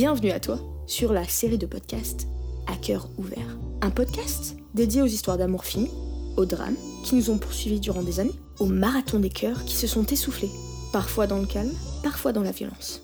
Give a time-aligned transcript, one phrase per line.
[0.00, 2.28] Bienvenue à toi sur la série de podcasts
[2.68, 3.58] À cœur ouvert.
[3.82, 5.90] Un podcast dédié aux histoires d'amour fini,
[6.36, 9.88] aux drames qui nous ont poursuivis durant des années, aux marathons des cœurs qui se
[9.88, 10.52] sont essoufflés,
[10.92, 11.74] parfois dans le calme,
[12.04, 13.02] parfois dans la violence.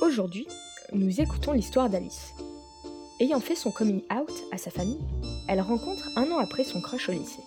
[0.00, 0.46] Aujourd'hui,
[0.92, 2.32] nous écoutons l'histoire d'Alice.
[3.18, 5.02] Ayant fait son coming out à sa famille,
[5.48, 7.42] elle rencontre un an après son crush au lycée.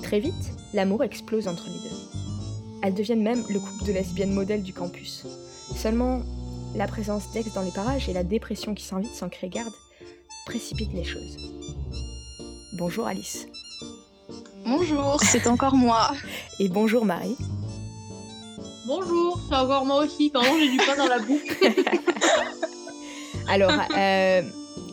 [0.00, 1.96] Très vite, l'amour explose entre les deux.
[2.84, 5.26] Elles deviennent même le couple de lesbiennes modèles du campus.
[5.74, 6.22] Seulement,
[6.74, 9.72] la présence d'ex dans les parages et la dépression qui s'invite sans créer garde
[10.46, 11.36] précipitent les choses.
[12.74, 13.46] Bonjour Alice.
[14.64, 16.12] Bonjour, c'est encore moi.
[16.58, 17.36] Et bonjour Marie.
[18.86, 20.30] Bonjour, c'est encore moi aussi.
[20.30, 21.40] Pardon, j'ai du pain dans la bouche.
[23.48, 24.42] Alors, euh,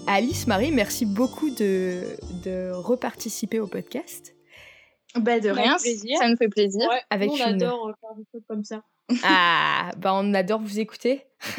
[0.07, 4.34] Alice, Marie, merci beaucoup de, de reparticiper au podcast.
[5.16, 6.88] Bah de rien, ça nous fait plaisir.
[6.90, 8.82] Ouais, Avec on une- adore euh, faire des trucs comme ça.
[9.23, 11.25] Ah, bah on adore vous écouter.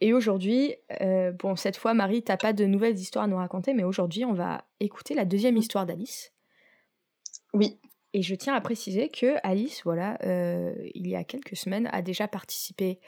[0.00, 3.72] Et aujourd'hui, euh, bon, cette fois, Marie, t'as pas de nouvelles histoires à nous raconter,
[3.72, 6.32] mais aujourd'hui, on va écouter la deuxième histoire d'Alice.
[7.54, 7.78] Oui.
[8.12, 12.02] Et je tiens à préciser que Alice, voilà, euh, il y a quelques semaines, a
[12.02, 12.98] déjà participé.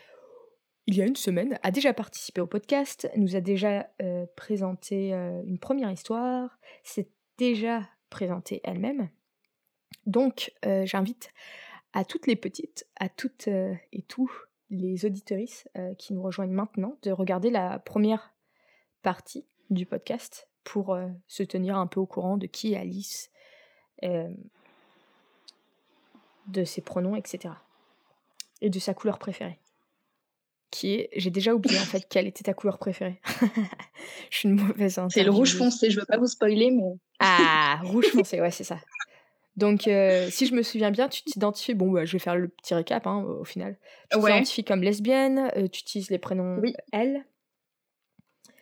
[0.86, 5.12] Il y a une semaine, a déjà participé au podcast, nous a déjà euh, présenté
[5.12, 9.10] une première histoire, s'est déjà présentée elle-même.
[10.06, 10.52] Donc,
[10.84, 11.32] j'invite
[11.94, 14.30] à toutes les petites, à toutes euh, et tous
[14.68, 18.34] les auditorices euh, qui nous rejoignent maintenant de regarder la première
[19.02, 23.30] partie du podcast pour euh, se tenir un peu au courant de qui est Alice,
[26.48, 27.54] de ses pronoms, etc.
[28.60, 29.58] Et de sa couleur préférée.
[30.70, 33.18] Qui est, j'ai déjà oublié en fait quelle était ta couleur préférée.
[34.30, 37.80] Je suis une mauvaise C'est le rouge foncé, je veux pas vous spoiler, mais Ah,
[37.84, 38.78] rouge foncé, ouais, c'est ça.
[39.56, 42.48] Donc, euh, si je me souviens bien, tu t'identifies, bon, bah, je vais faire le
[42.48, 43.78] petit récap hein, au final.
[44.10, 44.32] Tu Ouais.
[44.32, 46.74] t'identifies comme lesbienne, euh, tu utilises les prénoms Oui.
[46.92, 47.24] elle,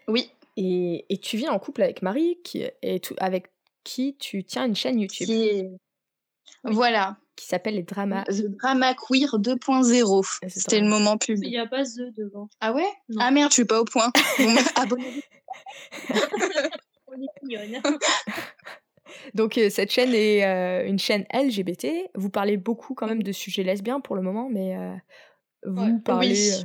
[0.08, 3.46] oui, et, et tu vis en couple avec Marie, qui est tout, avec
[3.84, 5.70] qui tu tiens une chaîne YouTube qui, qui est...
[6.64, 8.24] Voilà, s'appelle Les Dramas.
[8.24, 10.40] The Drama Queer 2.0.
[10.42, 11.50] The C'était le moment Il public.
[11.50, 12.48] n'y a pas The devant.
[12.60, 12.86] Ah ouais?
[13.08, 13.20] Non.
[13.22, 14.12] Ah merde, je suis pas au point.
[14.76, 15.20] Abonnez-vous.
[17.08, 17.82] On est mignonne.
[19.34, 22.10] Donc, euh, cette chaîne est euh, une chaîne LGBT.
[22.14, 24.94] Vous parlez beaucoup quand même de sujets lesbiens pour le moment, mais euh,
[25.64, 25.98] vous Ouais.
[26.04, 26.64] parlez Oui.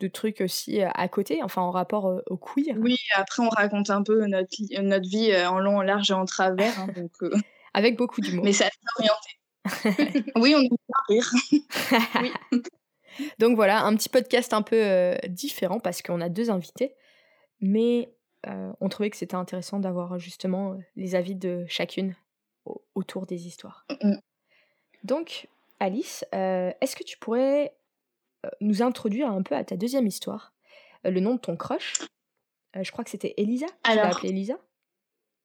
[0.00, 2.74] de trucs aussi à côté, enfin en rapport au queer.
[2.78, 4.48] Oui, après on raconte un peu notre,
[4.82, 6.78] notre vie en long, en large et en travers.
[6.80, 7.12] hein, donc,
[7.74, 8.44] Avec beaucoup d'humour.
[8.44, 10.24] Mais c'est assez orienté.
[10.36, 10.68] oui, on aime
[11.08, 11.30] rire.
[12.22, 12.32] Oui.
[13.38, 16.94] Donc voilà, un petit podcast un peu différent parce qu'on a deux invités,
[17.60, 18.12] mais
[18.46, 22.14] euh, on trouvait que c'était intéressant d'avoir justement euh, les avis de chacune
[22.64, 23.86] au- autour des histoires.
[24.02, 24.14] Mm.
[25.02, 25.48] Donc,
[25.80, 27.74] Alice, euh, est-ce que tu pourrais
[28.46, 30.52] euh, nous introduire un peu à ta deuxième histoire?
[31.06, 31.94] Euh, Le nom de ton crush?
[32.76, 33.66] Euh, Je crois que c'était Elisa.
[33.66, 34.54] Tu l'as Alors, appelée Elisa?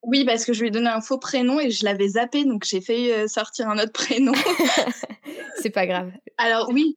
[0.01, 2.63] Oui, parce que je lui ai donné un faux prénom et je l'avais zappé, donc
[2.63, 4.31] j'ai fait euh, sortir un autre prénom.
[5.57, 6.11] C'est pas grave.
[6.37, 6.95] Alors oui,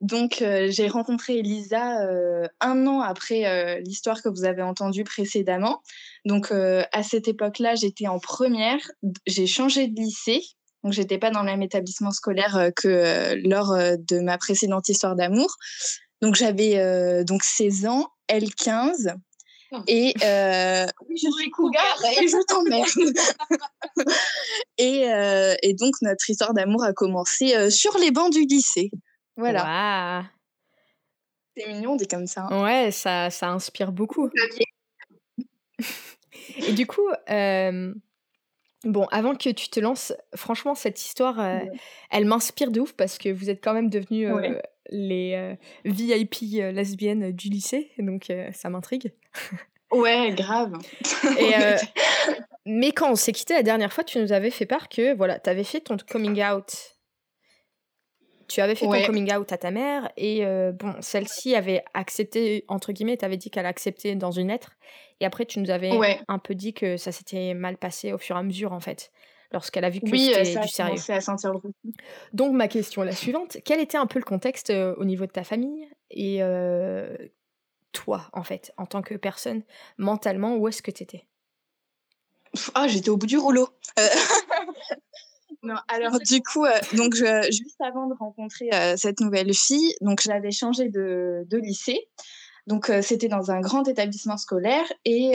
[0.00, 5.04] donc euh, j'ai rencontré Elisa euh, un an après euh, l'histoire que vous avez entendue
[5.04, 5.82] précédemment.
[6.24, 8.80] Donc à cette époque-là, j'étais en première,
[9.26, 10.42] j'ai changé de lycée.
[10.82, 15.56] Donc j'étais pas dans le même établissement scolaire que lors de ma précédente histoire d'amour.
[16.20, 19.16] Donc j'avais donc 16 ans, elle 15.
[19.72, 19.78] Oh.
[19.88, 22.88] Et euh, je suis cougar et je t'emmerde.
[24.78, 28.90] et, euh, et donc notre histoire d'amour a commencé euh, sur les bancs du lycée.
[29.36, 29.64] Voilà.
[29.64, 30.24] Waouh.
[31.56, 32.46] C'est mignon, dit comme ça.
[32.50, 32.62] hein.
[32.62, 34.30] Ouais, ça, ça inspire beaucoup.
[36.58, 37.94] Et du coup, euh,
[38.84, 41.70] bon, avant que tu te lances, franchement, cette histoire, euh, Ouais.
[42.10, 44.62] elle m'inspire de ouf parce que vous êtes quand même devenus euh, Ouais.
[44.90, 46.36] les VIP
[46.72, 49.12] lesbiennes du lycée, donc ça m'intrigue.
[49.92, 50.74] Ouais, grave.
[51.38, 51.52] Et,
[52.66, 55.38] mais quand on s'est quitté la dernière fois, tu nous avais fait part que voilà,
[55.38, 56.95] tu avais fait ton coming out.
[58.48, 59.00] Tu avais fait Ouais.
[59.00, 63.24] ton coming out à ta mère et euh, bon, celle-ci avait accepté, entre guillemets, tu
[63.24, 64.72] avais dit qu'elle acceptait dans une lettre.
[65.20, 66.20] Et après, tu nous avais Ouais.
[66.28, 69.10] un peu dit que ça s'était mal passé au fur et à mesure, en fait,
[69.52, 71.00] lorsqu'elle a vu que Oui, euh, c'était du sérieux.
[71.08, 71.60] à sentir le.
[72.32, 73.56] Donc, ma question est la suivante.
[73.64, 77.16] Quel était un peu le contexte euh, au niveau de ta famille et euh,
[77.92, 79.62] toi, en fait, en tant que personne,
[79.98, 81.26] mentalement, où est-ce que tu étais
[82.52, 83.68] Pff, Ah, j'étais au bout du rouleau.
[83.98, 84.02] Euh,
[85.66, 89.94] non, alors du coup, euh, donc je- juste avant de rencontrer euh, cette nouvelle fille,
[90.00, 92.08] donc j'avais changé de, de lycée.
[92.66, 95.34] Donc euh, c'était dans un grand établissement scolaire et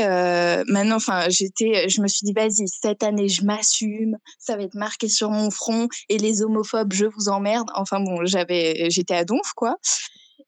[0.67, 4.75] maintenant, enfin, j'étais, je me suis dit vas-y, cette année je m'assume, ça va être
[4.75, 7.69] marqué sur mon front et les homophobes, je vous emmerde.
[7.75, 9.77] Enfin bon, j'avais, j'étais à donf quoi.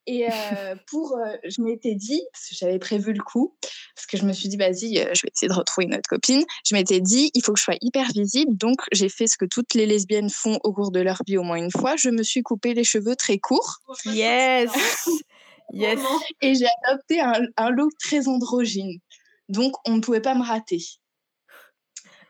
[0.06, 3.56] Et euh, pour, euh, je m'étais dit, parce que j'avais prévu le coup,
[3.96, 6.10] parce que je me suis dit, vas-y, euh, je vais essayer de retrouver une autre
[6.10, 6.44] copine.
[6.66, 8.56] Je m'étais dit, il faut que je sois hyper visible.
[8.58, 11.44] Donc, j'ai fait ce que toutes les lesbiennes font au cours de leur vie au
[11.44, 11.96] moins une fois.
[11.96, 14.72] Je me suis coupé les cheveux très courts Yes
[15.72, 16.20] Yes Vraiment.
[16.42, 19.00] et j'ai adopté un, un look très androgyne.
[19.48, 20.80] Donc, on ne pouvait pas me rater.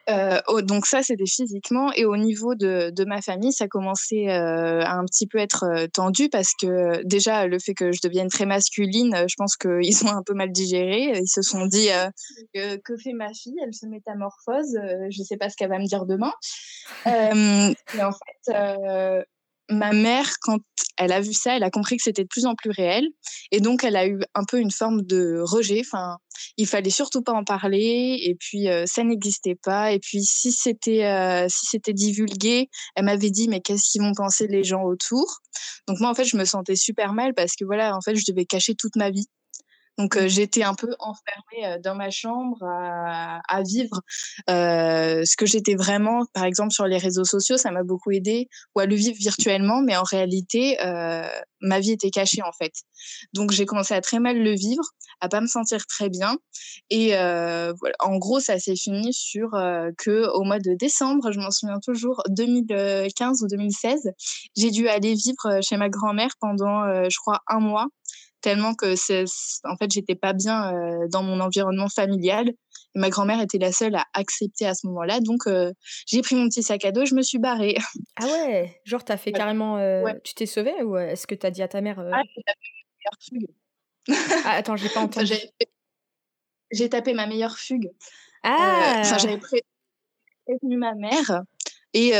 [0.10, 1.92] Euh, oh, donc ça, c'était physiquement.
[1.94, 5.64] Et au niveau de, de ma famille, ça commençait euh, à un petit peu être
[5.64, 9.56] euh, tendu parce que déjà, le fait que je devienne très masculine, euh, je pense
[9.56, 11.14] qu'ils ont un peu mal digéré.
[11.20, 12.10] Ils se sont dit, euh,
[12.54, 13.56] que, que fait ma fille?
[13.64, 14.76] Elle se métamorphose.
[14.76, 16.34] euh, je ne sais pas ce qu'elle va me dire demain.
[17.06, 19.26] Et en fait,
[19.74, 20.60] ma mère, quand
[20.98, 23.08] elle a vu ça, elle a compris que c'était de plus en plus réel.
[23.52, 25.82] Et donc, elle a eu un peu une forme de rejet.
[25.82, 26.18] Enfin,
[26.58, 28.20] il fallait surtout pas en parler.
[28.24, 29.92] Et puis, euh, ça n'existait pas.
[29.92, 34.14] Et puis, si c'était euh, si c'était divulgué, elle m'avait dit, mais qu'est-ce qu'ils vont
[34.16, 35.42] penser les gens autour?
[35.88, 38.24] Donc, moi, en fait, je me sentais super mal parce que, voilà, en fait, je
[38.28, 39.28] devais cacher toute ma vie.
[39.98, 44.02] Donc, euh, j'étais un peu enfermée dans ma chambre à, à vivre
[44.50, 48.48] euh, ce que j'étais vraiment, par exemple, sur les réseaux sociaux, ça m'a beaucoup aidé,
[48.76, 51.28] ou à le vivre virtuellement, mais en réalité, euh,
[51.62, 52.74] ma vie était cachée, en fait.
[53.34, 54.84] Donc, j'ai commencé à très mal le vivre,
[55.22, 56.38] à pas me sentir très bien.
[56.90, 57.96] Et voilà.
[58.00, 59.52] en gros, ça s'est fini sur
[59.98, 64.12] que au mois de décembre, je m'en souviens toujours, 2015 ou 2016,
[64.58, 67.88] j'ai dû aller vivre chez ma grand-mère pendant, je crois, un mois
[68.44, 69.24] tellement que c'est
[69.64, 73.72] en fait j'étais pas bien euh, dans mon environnement familial et ma grand-mère était la
[73.72, 75.72] seule à accepter à ce moment-là donc euh,
[76.06, 77.76] j'ai pris mon petit sac à dos je me suis barrée
[78.18, 78.80] Ah ouais?
[78.86, 79.38] Genre, t'as fait Ouais.
[79.40, 79.78] carrément.
[79.78, 80.22] euh, Ouais.
[80.24, 82.00] Tu t'es sauvée ou est-ce que t'as dit à ta mère.
[82.00, 83.48] Ah, j'ai tapé ma meilleure
[84.30, 84.46] fugue.
[84.46, 85.26] Ah, attends, j'ai pas entendu.
[85.26, 85.50] j'ai
[86.72, 87.90] j'ai tapé ma meilleure fugue
[88.44, 89.64] Ah enfin j'avais pré-
[90.46, 91.44] prévenu ma mère
[91.94, 92.14] et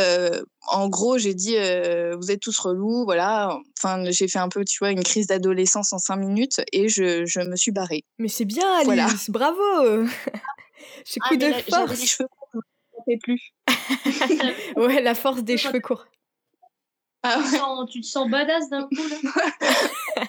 [0.68, 4.78] en gros j'ai dit vous êtes tous relous voilà enfin j'ai fait un peu tu
[4.80, 8.46] vois une crise d'adolescence en cinq minutes et je, je me suis barrée Mais c'est
[8.46, 9.08] bien, Alice Voilà.
[9.30, 10.06] Bravo
[11.06, 12.62] J'ai Ah, coup de là, j'avais les force cheveux courts
[13.08, 13.54] je ne plus
[14.78, 16.06] Ouais, la force des cheveux courts.
[17.24, 20.24] Ah Tu te sens- tu te sens badass d'un coup là.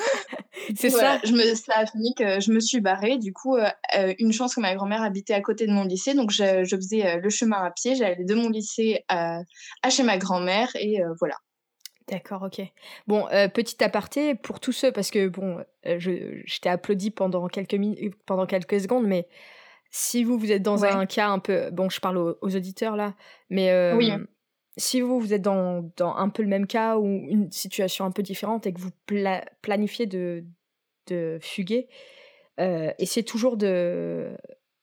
[0.77, 3.19] C'est Voilà, ça je me, ça a fini que je me suis barrée.
[3.19, 3.69] Du coup, euh,
[3.99, 6.15] euh, une chance que ma grand-mère habitait à côté de mon lycée.
[6.15, 7.95] Donc, je, je faisais euh, le chemin à pied.
[7.95, 9.41] J'allais de mon lycée à,
[9.83, 10.69] à chez ma grand-mère.
[10.77, 11.35] Et euh, voilà.
[12.09, 12.61] D'accord, ok.
[13.07, 17.47] Bon, euh, petit aparté pour tous ceux, parce que bon, je, je t'ai applaudi pendant
[17.49, 19.27] quelques, minutes, pendant quelques secondes, mais
[19.91, 20.91] si vous, vous êtes dans Ouais.
[20.91, 21.71] un cas un peu.
[21.71, 23.15] Bon, je parle aux, aux auditeurs là,
[23.49, 24.13] mais Oui.
[24.77, 28.11] Si vous, vous êtes dans, dans un peu le même cas ou une situation un
[28.11, 30.45] peu différente et que vous pla- planifiez de,
[31.09, 31.89] de fuguer,
[32.61, 34.37] euh, essayez toujours de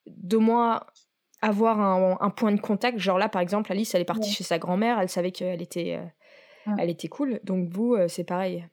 [0.07, 0.81] d'au moins
[1.41, 2.97] avoir un, un point de contact.
[2.99, 4.35] Genre là, par exemple, Alice, elle est partie Ouais.
[4.35, 6.05] chez sa grand-mère, elle savait qu'elle était, euh,
[6.71, 6.75] Ouais.
[6.79, 7.39] elle était cool.
[7.43, 8.67] Donc vous, euh, c'est pareil.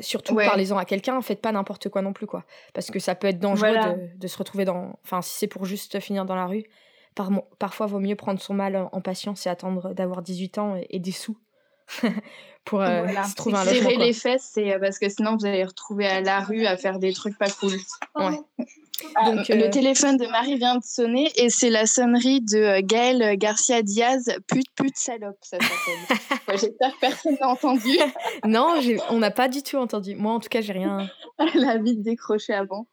[0.00, 0.46] Surtout, Ouais.
[0.46, 2.44] parlez-en à quelqu'un, faites pas n'importe quoi non plus, quoi.
[2.74, 3.92] Parce que ça peut être dangereux Voilà.
[3.94, 4.98] de, de se retrouver dans...
[5.04, 6.64] Enfin, si c'est pour juste finir dans la rue,
[7.14, 10.76] par, parfois, vaut mieux prendre son mal en, en patience et attendre d'avoir 18 ans
[10.76, 11.36] et, et des sous
[12.64, 13.24] pour euh, Voilà.
[13.24, 13.90] se trouver un logement.
[13.90, 16.76] Serrer les fesses, c'est euh, parce que sinon, vous allez retrouver à la rue à
[16.76, 17.72] faire des trucs pas cool.
[18.14, 18.44] Pardon.
[19.14, 22.58] Ah, Donc, Le euh, téléphone de Marie vient de sonner et c'est la sonnerie de
[22.58, 24.30] euh, Gaëlle Garcia Diaz.
[24.46, 26.18] Pute, pute, salope, ça s'appelle.
[26.48, 27.96] Ouais, J'espère que personne n'a entendu.
[28.44, 28.74] Non,
[29.08, 30.14] on n'a pas du tout entendu.
[30.16, 31.08] Moi, en tout cas, j'ai rien...
[31.38, 32.86] Elle a vite décroché avant.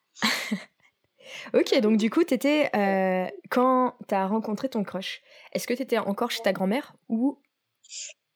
[1.54, 2.70] Ok, donc du coup, t'étais...
[2.76, 5.22] Euh, quand t'as rencontré ton crush,
[5.54, 7.40] est-ce que t'étais encore chez ta grand-mère ou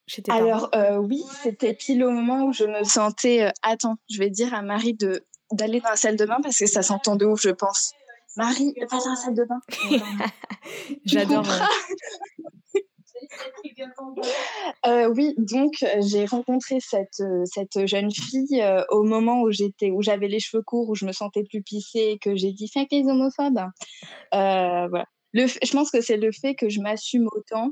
[0.06, 0.42] chez tes parents?
[0.42, 3.44] Alors euh, oui, c'était pile au moment où je me sentais.
[3.44, 6.58] euh, attends, je vais dire à Marie de d'aller dans la salle de bain parce
[6.58, 7.92] que ça s'entend de ouf, je pense.
[8.36, 9.60] Marie, va dans la salle de bain.
[11.04, 11.46] J'adore...
[14.86, 19.90] euh, oui, donc euh, j'ai rencontré cette, euh, cette jeune fille au moment où j'étais
[19.90, 22.68] où j'avais les cheveux courts, où je me sentais plus plissée et que j'ai dit
[22.68, 23.58] fuck les homophobes.
[24.34, 25.06] Euh, voilà.
[25.34, 27.70] Je pense que c'est le fait que je m'assume autant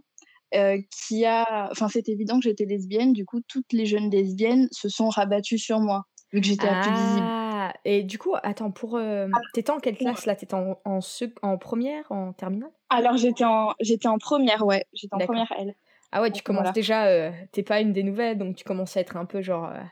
[0.53, 1.69] qui a.
[1.71, 3.13] Enfin, c'est évident que j'étais lesbienne.
[3.13, 6.81] Du coup, toutes les jeunes lesbiennes se sont rabattues sur moi vu que j'étais la
[6.81, 7.50] plus.
[7.73, 8.97] Ah, et du coup, attends, pour...
[8.97, 10.35] euh, T'étais en quelle classe là?
[10.35, 10.99] T'étais en, en,
[11.43, 12.71] en première, en terminale?
[12.89, 15.75] Alors j'étais en j'étais en première, ouais, j'étais en première L.
[16.13, 16.73] Ah ouais, tu commences voilà.
[16.73, 17.07] déjà...
[17.07, 19.71] euh, T'es pas une des nouvelles, donc tu commences à être un peu genre...
[19.71, 19.83] euh,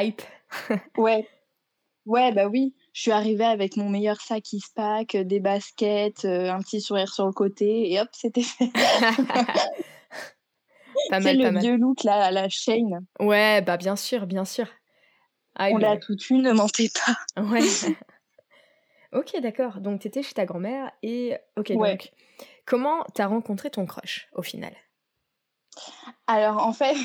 [0.00, 0.22] hype.
[0.96, 1.26] Ouais.
[2.06, 2.74] Ouais, bah oui.
[2.92, 7.26] Je suis arrivée avec mon meilleur sac Eastpak, des baskets, euh, un petit sourire sur
[7.26, 8.70] le côté, et hop, c'était fait.
[11.10, 11.62] pas C'est mal, le pas mal.
[11.62, 13.04] vieux look là, à la chaîne.
[13.20, 14.66] Ouais, bah bien sûr, bien sûr.
[15.56, 17.42] Ah, On l'a tout eu, ne mentez pas.
[17.42, 17.60] Ouais.
[19.12, 19.80] ok, d'accord.
[19.80, 21.36] Donc, t'étais chez ta grand-mère et...
[21.56, 21.90] Ok, Ouais.
[21.92, 22.12] donc...
[22.66, 24.74] Comment t'as rencontré ton crush, au final?
[26.26, 26.96] Alors en fait,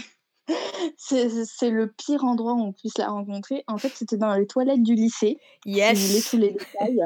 [0.98, 3.64] c'est le pire endroit où on puisse la rencontrer.
[3.68, 5.38] En fait, c'était dans les toilettes du lycée.
[5.66, 6.00] Yes.
[6.00, 7.02] Voulez tous les détails.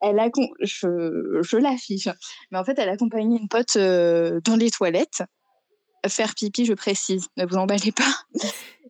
[0.00, 0.28] Elle a,
[0.62, 2.08] je, je l'affiche,
[2.50, 5.22] mais en fait, elle accompagnait une pote euh, dans les toilettes.
[6.08, 8.48] Faire pipi, je précise, ne vous emballez pas.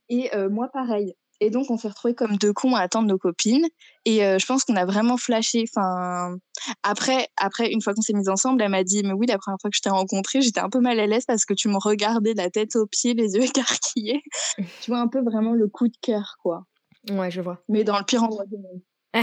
[0.09, 1.15] Et euh, moi, pareil.
[1.41, 3.67] Et donc, on s'est retrouvés comme deux cons à attendre nos copines.
[4.05, 5.65] Et euh, je pense qu'on a vraiment flashé.
[5.69, 6.37] Enfin,
[6.83, 9.59] après, après, une fois qu'on s'est mis ensemble, elle m'a dit Mais oui, la première
[9.61, 11.77] fois que je t'ai rencontré, j'étais un peu mal à l'aise parce que tu me
[11.77, 14.23] regardais la tête aux pieds, les yeux écarquillés.
[14.83, 16.65] tu vois, un peu vraiment le coup de cœur, quoi.
[17.11, 17.63] Ouais, je vois.
[17.69, 18.81] Mais dans le pire endroit du monde.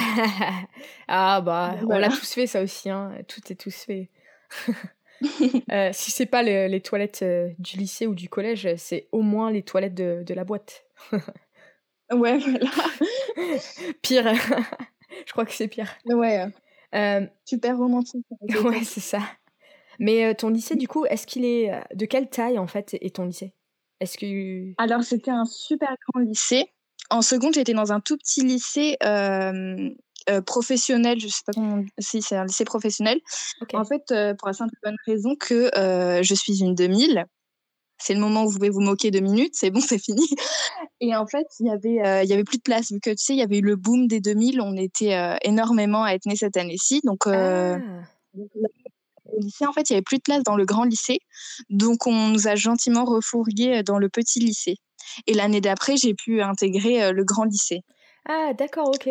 [1.08, 2.90] ah, bah, on l'a tous fait, ça aussi.
[2.90, 3.12] Hein.
[3.28, 4.10] Tout est tous fait.
[5.72, 9.22] euh, si c'est pas les, les toilettes euh, du lycée ou du collège, c'est au
[9.22, 10.86] moins les toilettes de, de la boîte.
[12.16, 12.70] Ouais, voilà.
[14.02, 14.34] pire.
[15.26, 15.94] je crois que c'est pire.
[16.06, 16.46] Ouais.
[16.96, 18.26] Euh, Super romantique.
[18.64, 19.20] ouais, c'est ça.
[20.00, 21.72] Mais euh, ton lycée, du coup, est-ce qu'il est.
[21.94, 23.54] De quelle taille, en fait, est ton lycée?
[24.00, 24.74] Est-ce que.
[24.78, 26.66] Alors, c'était un super grand lycée.
[27.10, 29.90] En seconde, j'étais dans un tout petit lycée euh,
[30.46, 31.20] professionnel.
[31.20, 31.84] Je sais pas comment.
[32.00, 33.20] Si, c'est un lycée professionnel.
[33.74, 37.26] En fait, pour la simple bonne raison que je suis une 2000
[37.98, 40.28] c'est le moment où vous pouvez vous moquer deux minutes, c'est bon, c'est fini.
[41.00, 43.10] Et en fait, il y avait, euh, il y avait plus de place vu que
[43.10, 46.12] tu sais, il y avait eu le boom des 2000, on était euh, énormément à
[46.14, 48.04] être nés cette année-ci, donc, euh, Ah.
[48.34, 48.68] donc, là,
[49.26, 51.20] au lycée, en fait, il y avait plus de place dans le grand lycée,
[51.70, 54.76] donc on nous a gentiment refourgués dans le petit lycée.
[55.28, 57.82] Et l'année d'après, j'ai pu intégrer le grand lycée.
[58.28, 59.10] Ah, d'accord, ok.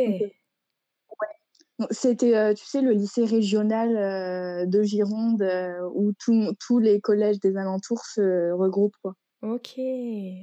[1.90, 7.40] C'était, euh, tu sais, le lycée régional euh, de Gironde euh, où tous les collèges
[7.40, 9.14] des alentours se regroupent, quoi.
[9.42, 9.72] Ok.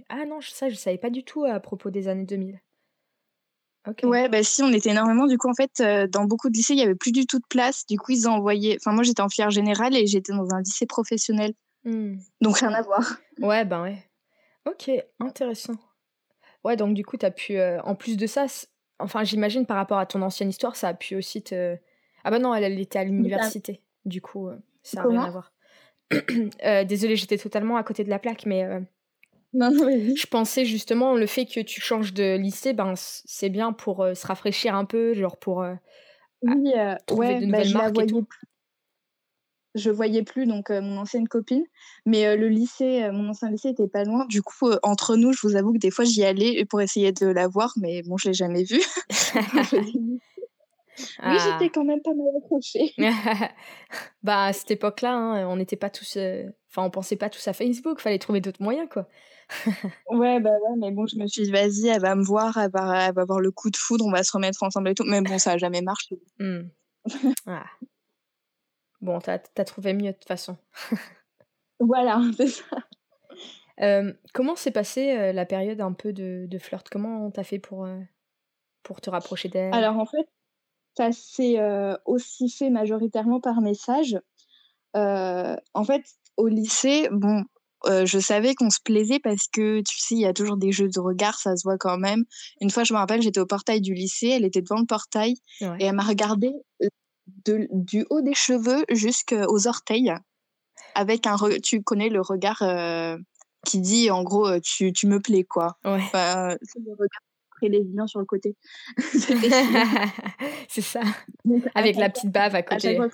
[0.10, 2.60] Ah non, je- ça, je savais pas du tout à propos des années 2000.
[3.88, 4.02] Ok.
[4.04, 5.26] Ouais, bah si, on était énormément.
[5.26, 7.40] Du coup, en fait, euh, dans beaucoup de lycées, il n'y avait plus du tout
[7.40, 7.86] de place.
[7.88, 8.78] Du coup, ils ont envoyé.
[8.80, 11.54] Enfin, moi, j'étais en filière générale et j'étais dans un lycée professionnel.
[11.86, 12.18] Hmm.
[12.42, 13.18] Donc, rien à voir.
[13.40, 14.04] Ouais, ben ouais.
[14.70, 14.92] Ok,
[15.22, 15.76] intéressant.
[16.66, 17.58] Ouais, donc du coup, t'as pu.
[17.58, 18.48] euh, en plus de ça,
[19.00, 21.78] enfin, j'imagine par rapport à ton ancienne histoire, ça a pu aussi te.
[22.24, 23.82] Ah bah non, elle, elle était à l'université.
[24.06, 25.52] Du coup, euh, ça a rien à voir.
[26.66, 28.80] Euh, désolée, j'étais totalement à côté de la plaque, mais euh,
[29.54, 30.16] Non, non, vas-y.
[30.16, 34.16] je pensais justement le fait que tu changes de lycée, ben c'est bien pour euh,
[34.16, 35.64] se rafraîchir un peu, genre pour.
[36.42, 36.74] Oui,
[37.06, 38.28] trouver ouais, de bah, nouvelles marques et tout.
[39.76, 41.64] Je voyais plus donc euh, mon ancienne copine,
[42.06, 44.26] mais euh, le lycée, euh, mon ancien lycée était pas loin.
[44.26, 47.28] Du coup, entre nous, je vous avoue que des fois j'y allais pour essayer de
[47.28, 48.82] la voir, mais bon, je l'ai jamais vue.
[49.74, 50.20] oui,
[51.20, 51.38] Ah.
[51.38, 52.94] j'étais quand même pas mal accrochée.
[54.24, 56.18] bah à cette époque-là, hein, on n'était pas tous.
[56.70, 59.08] Enfin, on pensait pas tous à Facebook, fallait trouver d'autres moyens, quoi.
[60.10, 62.72] Ouais, bah ouais, mais bon, je me suis dit, vas-y, elle va me voir, elle
[62.72, 65.06] va, elle va avoir le coup de foudre, on va se remettre ensemble et tout.
[65.06, 66.20] Mais bon, ça a jamais marché.
[67.48, 67.66] Ah.
[69.02, 70.58] Bon, t'as as trouvé mieux de toute façon.
[71.80, 72.66] Voilà, c'est ça.
[73.82, 76.90] Euh, comment s'est passée euh, la période un peu de, de flirt?
[76.90, 78.00] Comment t'as fait pour, euh,
[78.84, 79.74] pour te rapprocher d'elle?
[79.74, 80.28] Alors en fait,
[80.98, 81.58] ça s'est
[82.06, 84.20] aussi fait majoritairement par message.
[84.94, 86.04] En fait,
[86.36, 87.46] au lycée, bon,
[87.86, 90.90] je savais qu'on se plaisait parce que, tu sais, il y a toujours des jeux
[90.90, 92.26] de regard, ça se voit quand même.
[92.60, 95.36] Une fois, je me rappelle, j'étais au portail du lycée, elle était devant le portail
[95.62, 95.78] Ouais.
[95.80, 96.52] et elle m'a regardé
[97.46, 100.14] de, du haut des cheveux jusqu'aux orteils
[100.96, 101.36] avec un...
[101.36, 103.18] re- Tu connais le regard euh,
[103.66, 105.78] qui dit, en gros, euh, tu, tu me plais, quoi.
[105.86, 105.92] Ouais.
[105.96, 107.22] Enfin, c'est le regard
[107.58, 108.56] très lesbien sur le côté.
[110.70, 111.02] C'est ça.
[111.46, 113.00] Donc, Avec la petite bave à côté.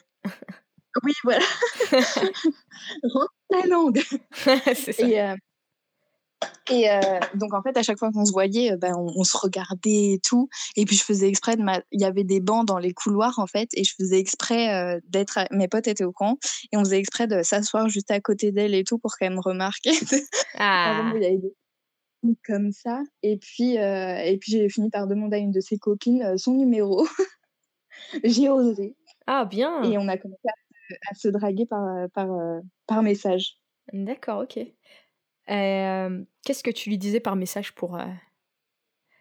[1.04, 1.44] Oui, voilà.
[1.92, 4.02] Rentre la langue.
[4.34, 5.06] c'est ça.
[5.06, 5.36] Et, euh,
[6.72, 7.00] et euh,
[7.36, 10.14] donc, en fait, à chaque fois qu'on se voyait, euh, ben, on, on se regardait
[10.14, 10.50] et tout.
[10.76, 11.82] Et puis, je faisais exprès de ma...
[11.92, 13.70] Il y avait des bancs dans les couloirs, en fait.
[13.76, 15.38] Et je faisais exprès euh, d'être...
[15.38, 16.38] à- Mes potes étaient au camp.
[16.72, 19.42] Et on faisait exprès de s'asseoir juste à côté d'elle et tout pour qu'elle me
[19.42, 19.86] remarque.
[20.58, 21.00] Ah.
[21.10, 21.54] Avant, il y avait des
[22.24, 23.02] trucs comme ça.
[23.24, 26.54] Et puis, euh, et puis j'ai fini par demander à une de ses copines son
[26.54, 27.06] numéro.
[28.24, 28.96] j'ai osé.
[29.28, 29.84] Ah, bien.
[29.84, 30.54] Et on a commencé à,
[30.90, 32.28] se- à se draguer par, par,
[32.88, 33.58] par message.
[33.94, 34.60] D'accord, ok.
[35.50, 37.96] Euh, Qu'est-ce que tu lui disais par message pour...
[37.98, 38.06] euh,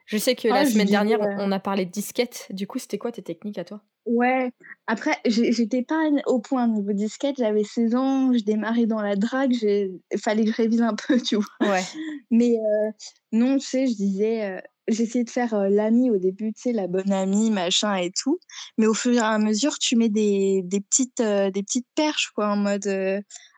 [0.06, 2.46] Je sais que Ah, la semaine dernière, euh, on a parlé de disquette.
[2.50, 3.80] Du coup, c'était quoi tes techniques à toi?
[4.06, 4.50] Ouais.
[4.86, 7.36] Après, j'étais pas au point niveau disquette.
[7.38, 9.54] J'avais 16 ans, je démarrais dans la drague.
[9.54, 11.46] Il fallait que je révise un peu, tu vois.
[11.70, 11.82] Ouais.
[12.30, 12.90] Mais euh,
[13.32, 16.72] non, tu sais, je disais, euh, j'essayais de faire euh, l'amie au début, tu sais,
[16.74, 18.38] la bonne amie, machin et tout.
[18.76, 22.48] Mais au fur et à mesure, tu mets des, des, petites, des petites perches, quoi,
[22.48, 22.86] en mode,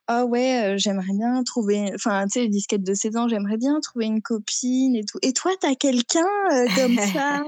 [0.08, 3.56] ah ouais, euh, j'aimerais bien trouver, enfin, tu sais, les disquettes de 16 ans, j'aimerais
[3.56, 5.18] bien trouver une copine et tout.
[5.22, 7.42] Et toi, t'as quelqu'un euh, comme ça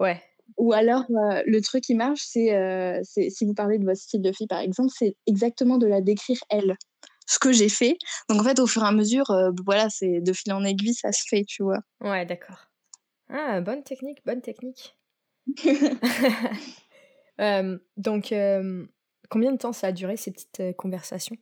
[0.00, 0.22] Ouais.
[0.58, 4.22] Ou alors, euh, le truc qui marche, c'est, euh, si vous parlez de votre style
[4.22, 6.76] de fille, par exemple, c'est exactement de la décrire elle.
[7.26, 7.98] ce que j'ai fait.
[8.28, 10.94] Donc en fait, au fur et à mesure, euh, voilà, c'est de fil en aiguille,
[10.94, 11.80] ça se fait, tu vois.
[12.00, 12.68] Ouais, d'accord.
[13.28, 14.96] Ah, bonne technique, bonne technique.
[17.40, 18.86] Euh, donc, euh,
[19.28, 21.36] combien de temps ça a duré ces petites euh, conversations?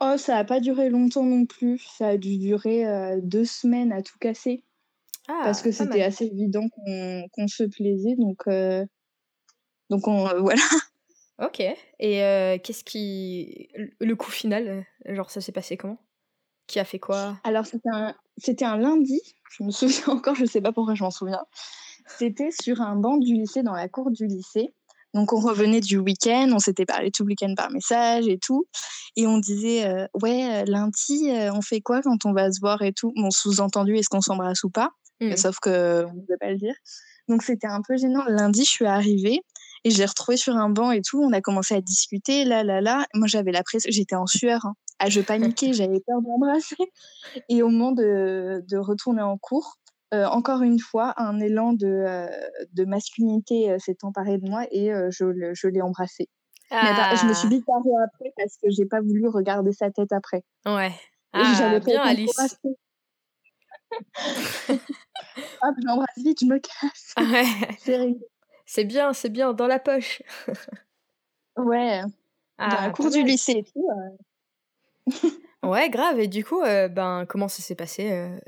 [0.00, 1.78] Oh, ça n'a pas duré longtemps non plus.
[1.78, 4.64] Ça a dû durer euh, deux semaines à tout casser.
[5.28, 8.16] Ah, parce que c'était assez évident qu'on se plaisait.
[8.16, 8.84] Donc, euh,
[9.90, 10.62] donc on, euh, voilà.
[11.40, 11.60] Ok.
[11.60, 13.68] Et qu'est-ce qui.
[14.00, 15.98] le- coup final, genre, ça s'est passé comment?
[16.66, 17.36] Qui a fait quoi?
[17.44, 19.20] Alors, c'était un, c'était un lundi.
[19.50, 21.44] Je me souviens encore, je sais pas pourquoi je m'en souviens.
[22.18, 24.74] C'était sur un banc du lycée, dans la cour du lycée.
[25.14, 28.66] Donc, on revenait du week-end, on s'était parlé tout le week-end par message et tout.
[29.16, 32.60] Et on disait, euh, ouais, euh, lundi, euh, on fait quoi quand on va se
[32.60, 33.12] voir et tout?
[33.16, 34.90] Mon sous-entendu, est-ce qu'on s'embrasse ou pas
[35.20, 35.36] Hmm.
[35.36, 36.74] Sauf que on ne pouvait pas le dire.
[37.28, 38.24] Donc, c'était un peu gênant.
[38.26, 39.40] Lundi, je suis arrivée
[39.84, 41.22] et je l'ai retrouvé sur un banc et tout.
[41.22, 43.06] On a commencé à discuter, là, là, là.
[43.14, 44.64] Moi, j'avais la pression, j'étais en sueur.
[44.66, 44.74] hein.
[44.98, 46.74] Ah, je paniquais, j'avais peur d'embrasser.
[47.48, 49.76] Et au moment de, de retourner en cours,
[50.12, 52.26] euh, encore une fois, un élan de, euh,
[52.72, 56.28] de masculinité euh, s'est emparé de moi et je, l'ai embrassé.
[56.70, 59.90] Mais je me suis Ah, vite barrée après parce que j'ai pas voulu regarder sa
[59.90, 60.42] tête après.
[60.66, 60.92] Ouais.
[61.32, 62.36] Ah, j'avais bien, Alice.
[65.64, 67.14] Hop, je l'embrasse vite, je me casse.
[67.18, 68.18] Ouais.
[68.66, 70.22] C'est bien, c'est bien, dans la poche.
[71.56, 72.10] Ouais, dans
[72.56, 73.86] Ah, la cour du lycée et tout.
[73.90, 74.16] euh,
[75.62, 76.18] Ouais, grave.
[76.18, 78.38] Et du coup, euh, ben, comment ça s'est passé euh,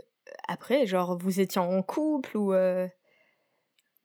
[0.49, 2.53] après Genre, vous étiez en couple ou.
[2.53, 2.87] euh,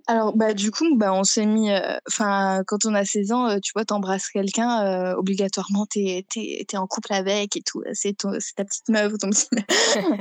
[0.08, 1.69] Alors, bah, du coup, bah, on s'est mis.
[2.08, 6.77] Enfin, quand on a 16 ans, euh, tu vois, t'embrasses quelqu'un, euh, obligatoirement, t'es es,
[6.77, 7.84] en couple avec et tout.
[7.93, 9.48] C'est ta petite meuf ou ton petit.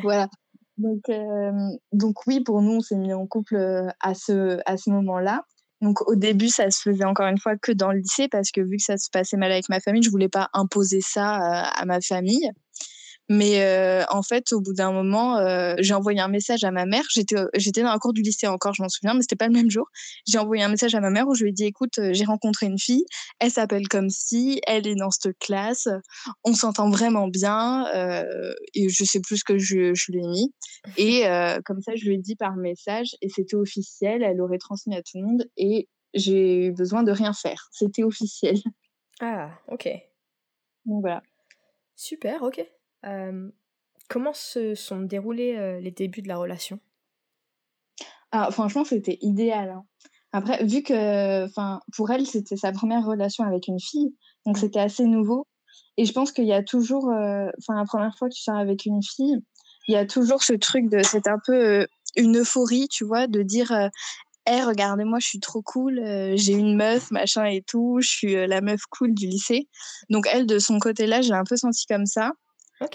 [0.02, 0.28] voilà.
[0.78, 1.52] Donc, euh,
[1.92, 5.42] donc, oui, pour nous, on s'est mis en couple euh, à ce, à ce moment-là.
[5.80, 8.60] Donc, au début, ça se faisait encore une fois que dans le lycée parce que
[8.60, 11.70] vu que ça se passait mal avec ma famille, je voulais pas imposer ça euh,
[11.74, 12.50] à ma famille.
[13.28, 16.86] Mais euh, en fait, au bout d'un moment, euh, j'ai envoyé un message à ma
[16.86, 17.04] mère.
[17.10, 19.52] J'étais j'étais dans la cour du lycée encore, je m'en souviens, mais c'était pas le
[19.52, 19.86] même jour.
[20.26, 22.24] J'ai envoyé un message à ma mère où je lui ai dit écoute, euh, j'ai
[22.24, 23.04] rencontré une fille,
[23.38, 25.88] elle s'appelle comme si, elle est dans cette classe,
[26.44, 30.28] on s'entend vraiment bien, euh, et je sais plus ce que je, je lui ai
[30.28, 30.54] mis.
[30.96, 34.58] Et euh, comme ça, je lui ai dit par message, et c'était officiel, elle aurait
[34.58, 37.68] transmis à tout le monde, et j'ai eu besoin de rien faire.
[37.72, 38.56] C'était officiel.
[39.20, 39.88] Ah, ok.
[40.86, 41.22] Donc voilà.
[41.96, 42.64] Super, ok.
[43.08, 43.50] Euh,
[44.08, 46.78] comment se sont déroulés euh, les débuts de la relation?
[48.32, 49.70] Ah, franchement, c'était idéal.
[49.70, 49.84] hein.
[50.32, 54.60] Après, vu que, enfin, pour elle, c'était sa première relation avec une fille, donc Mm.
[54.60, 55.46] c'était assez nouveau.
[55.96, 58.56] Et je pense qu'il y a toujours, euh, enfin, la première fois que tu sors
[58.56, 59.36] avec une fille,
[59.88, 63.42] il y a toujours ce truc de, c'est un peu une euphorie, tu vois, de
[63.42, 63.72] dire,
[64.46, 68.34] Hey, regardez-moi, je suis trop cool, euh, j'ai une meuf, machin et tout, je suis
[68.34, 69.68] euh, la meuf cool du lycée.
[70.08, 72.32] Donc elle, de son côté-là, j'ai un peu senti comme ça.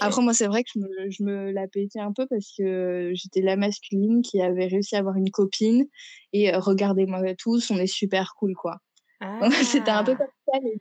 [0.00, 3.10] Après, moi, c'est vrai que je me, je me la pétais un peu parce que
[3.14, 5.86] j'étais la masculine qui avait réussi à avoir une copine.
[6.32, 8.78] Et euh, regardez-moi tous, on est super cool, quoi.
[9.64, 10.60] C'était un peu Ah, comme ça.
[10.62, 10.78] les.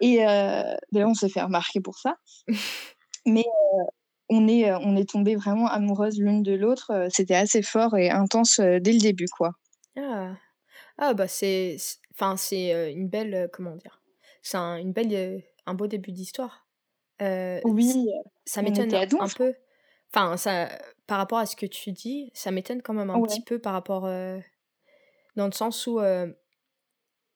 [0.00, 2.16] Et euh, on s'est fait remarquer pour ça.
[3.26, 3.84] Mais euh,
[4.28, 6.90] on est, euh, on est tombé vraiment amoureuses l'une de l'autre.
[6.90, 9.52] Euh, C'était assez fort et intense euh, dès le début, quoi.
[9.96, 10.36] ah.
[10.98, 11.76] Ah, bah, c'est.
[12.14, 13.34] Enfin, c'est euh, une belle.
[13.34, 14.02] euh, comment dire
[14.42, 16.66] C'est un, une belle, euh, un beau début d'histoire.
[17.20, 18.08] Euh, Oui,
[18.44, 19.54] ça on m'étonne un peu.
[20.14, 20.68] Enfin, ça,
[21.06, 23.28] par rapport à ce que tu dis, ça m'étonne quand même un Ouais.
[23.28, 24.06] petit peu par rapport.
[24.06, 24.38] euh,
[25.36, 26.32] dans le sens où euh,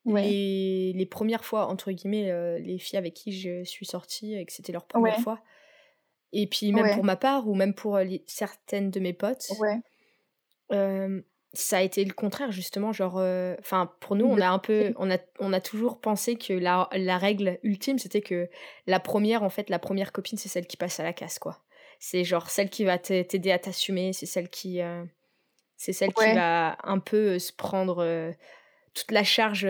[0.04, 0.22] ouais.
[0.22, 4.52] les, les premières fois, entre guillemets, les filles avec qui je suis sortie et que
[4.52, 5.22] c'était leur première Ouais.
[5.22, 5.40] fois,
[6.32, 9.48] et puis même pour ma part, ou même pour les- certaines de mes potes,
[11.56, 12.92] ça a été le contraire, justement.
[12.92, 16.36] Genre, euh, enfin, pour nous, on a un peu, on a, on a toujours pensé
[16.36, 18.48] que la, la règle ultime, c'était que
[18.86, 21.58] la première, en fait, la première copine, c'est celle qui passe à la casse, quoi.
[21.98, 25.04] C'est genre celle qui va t'aider à t'assumer, c'est celle qui, euh,
[25.76, 28.32] c'est celle qui va un peu euh, se prendre euh,
[28.94, 29.66] toute la charge,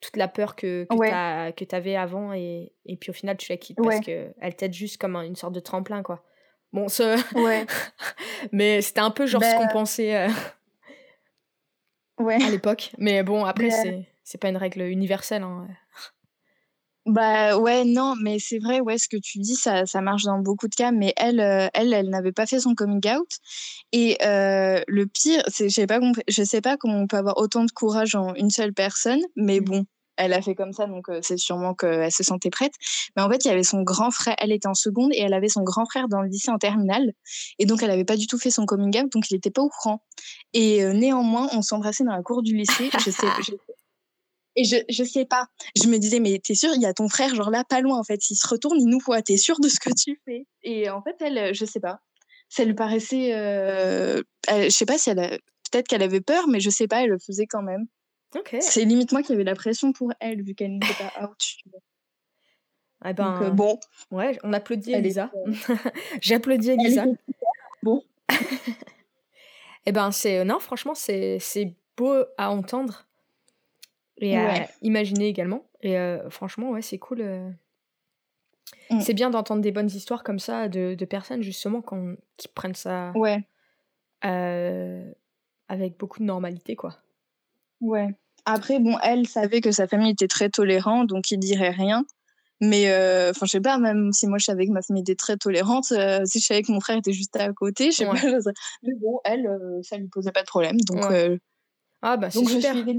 [0.00, 1.66] toute la peur que, que Ouais.
[1.66, 4.96] t'avais avant, et, et puis au final, tu la quittes parce que elle t'aide juste
[4.98, 6.24] comme un- une sorte de tremplin, quoi.
[6.72, 7.16] Bon, ce...
[8.52, 10.28] Mais c'était un peu genre ce Bah, qu'on pensait.
[12.18, 12.42] Ouais.
[12.42, 12.92] à l'époque.
[12.98, 15.42] Mais bon, après, Mais, c'est, pas une règle universelle.
[15.42, 15.66] Hein.
[17.06, 20.40] Bah ouais, non, mais c'est vrai, ouais, ce que tu dis, ça, ça marche dans
[20.40, 23.30] beaucoup de cas, mais elle, euh, elle, elle n'avait pas fait son coming out.
[23.92, 27.38] Et euh, le pire, c'est, je sais pas, je sais pas comment on peut avoir
[27.38, 29.64] autant de courage en une seule personne, mais Mm.
[29.64, 29.84] bon,
[30.18, 32.72] elle a fait comme ça, donc c'est sûrement qu'elle se sentait prête.
[33.16, 35.32] Mais en fait, il y avait son grand frère, elle était en seconde et elle
[35.32, 37.12] avait son grand frère dans le lycée en terminale,
[37.58, 39.62] et donc elle avait pas du tout fait son coming out, donc il était pas
[39.62, 40.02] au courant.
[40.52, 42.90] Et néanmoins, on s'embrassait dans la cour du lycée.
[43.04, 43.52] Je sais, je-
[44.56, 45.46] Et je, je sais pas.
[45.80, 47.96] Je me disais, mais t'es sûr, il y a ton frère, genre là, pas loin,
[47.98, 48.28] en fait.
[48.30, 49.22] Il se retourne, il nous voit.
[49.22, 50.46] T'es sûr de ce que tu fais?
[50.64, 52.00] Et en fait, elle, je sais pas.
[52.48, 53.34] Ça lui paraissait.
[53.34, 54.20] Euh...
[54.48, 55.20] elle- je sais pas si elle.
[55.20, 55.38] a-
[55.70, 57.84] Peut-être qu'elle avait peur, mais je sais pas, elle le faisait quand même.
[58.60, 61.38] C'est limite moi qui avais la pression pour elle, vu qu'elle n'était pas out.
[61.70, 61.80] vois.
[63.04, 63.78] Eh Donc, euh, ben, bon.
[64.10, 65.30] ouais, on applaudit Elisa.
[65.46, 65.76] était,
[66.20, 67.04] J'applaudis Elisa.
[67.82, 68.02] Bon.
[69.86, 70.44] Eh ben, c'est.
[70.44, 73.06] Non, franchement, c'est c'est beau à entendre
[74.18, 75.64] et à imaginer également.
[75.80, 77.20] Et euh, franchement, ouais, c'est cool.
[77.20, 77.48] euh.
[78.90, 79.00] Mm.
[79.00, 82.74] C'est bien d'entendre des bonnes histoires comme ça de, de personnes, justement, quand, qui prennent
[82.74, 83.46] ça Ouais,
[84.24, 85.10] euh,
[85.68, 86.98] avec beaucoup de normalité, quoi.
[87.80, 88.08] Ouais.
[88.44, 92.04] Après, bon, elle savait que sa famille était très tolérante, donc il dirait rien.
[92.60, 95.14] Mais, euh, enfin, je sais pas, même si moi je savais que ma famille était
[95.14, 98.06] très tolérante, euh, si je savais que mon frère était juste à côté, je sais
[98.08, 98.20] Ouais.
[98.20, 98.50] pas.
[98.82, 100.80] Mais bon, elle, euh, ça lui posait pas de problème.
[100.80, 101.28] Donc, Ouais.
[101.30, 101.38] euh,
[102.02, 102.72] Ah, bah, c'est donc je super.
[102.74, 102.98] suivais.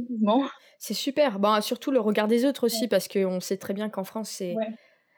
[0.77, 1.39] C'est super.
[1.39, 4.55] Bah, surtout le regard des autres aussi, parce qu'on sait très bien qu'en France, c'est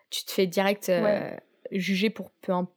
[0.10, 1.36] tu te fais direct euh,
[1.72, 2.74] juger pour, peu im- pour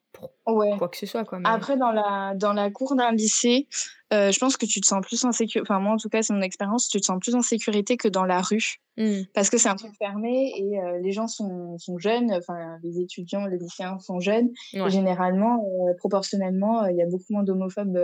[0.46, 0.76] Ouais.
[0.78, 1.24] quoi que ce soit.
[1.24, 3.68] Quoi, mais- Après, dans la, dans la cour d'un lycée,
[4.12, 5.60] euh, je pense que tu te sens plus en sécurité.
[5.68, 8.08] Enfin, moi, en tout cas, c'est mon expérience, tu te sens plus en sécurité que
[8.08, 8.76] dans la rue.
[8.96, 9.22] Hmm.
[9.34, 13.00] Parce que c'est un truc fermé et euh, les gens sont, sont jeunes, enfin, les
[13.00, 14.50] étudiants, les lycéens sont jeunes.
[14.74, 14.86] Ouais.
[14.86, 17.98] Et généralement, euh, proportionnellement, il y a beaucoup moins d'homophobes.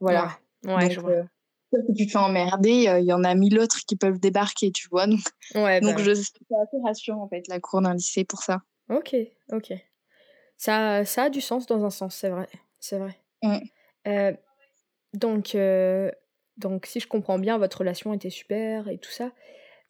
[0.00, 0.30] Voilà.
[0.64, 1.10] Ouais, ouais, Donc, je vois.
[1.72, 4.18] sauf que tu te fais emmerder, euh, il y en a mille autres qui peuvent
[4.18, 5.06] débarquer, tu vois.
[5.06, 5.20] Donc,
[5.54, 8.60] Ouais, donc bah, je, c'est assez rassurant, en fait, la cour d'un lycée pour ça.
[8.90, 9.14] Ok,
[9.52, 9.72] ok.
[10.56, 12.48] Ça, ça a du sens dans un sens, c'est vrai.
[12.80, 13.18] C'est vrai.
[13.42, 13.56] Mm.
[14.08, 14.32] Euh,
[15.14, 16.10] donc, euh,
[16.56, 19.32] donc, si je comprends bien, votre relation était super et tout ça.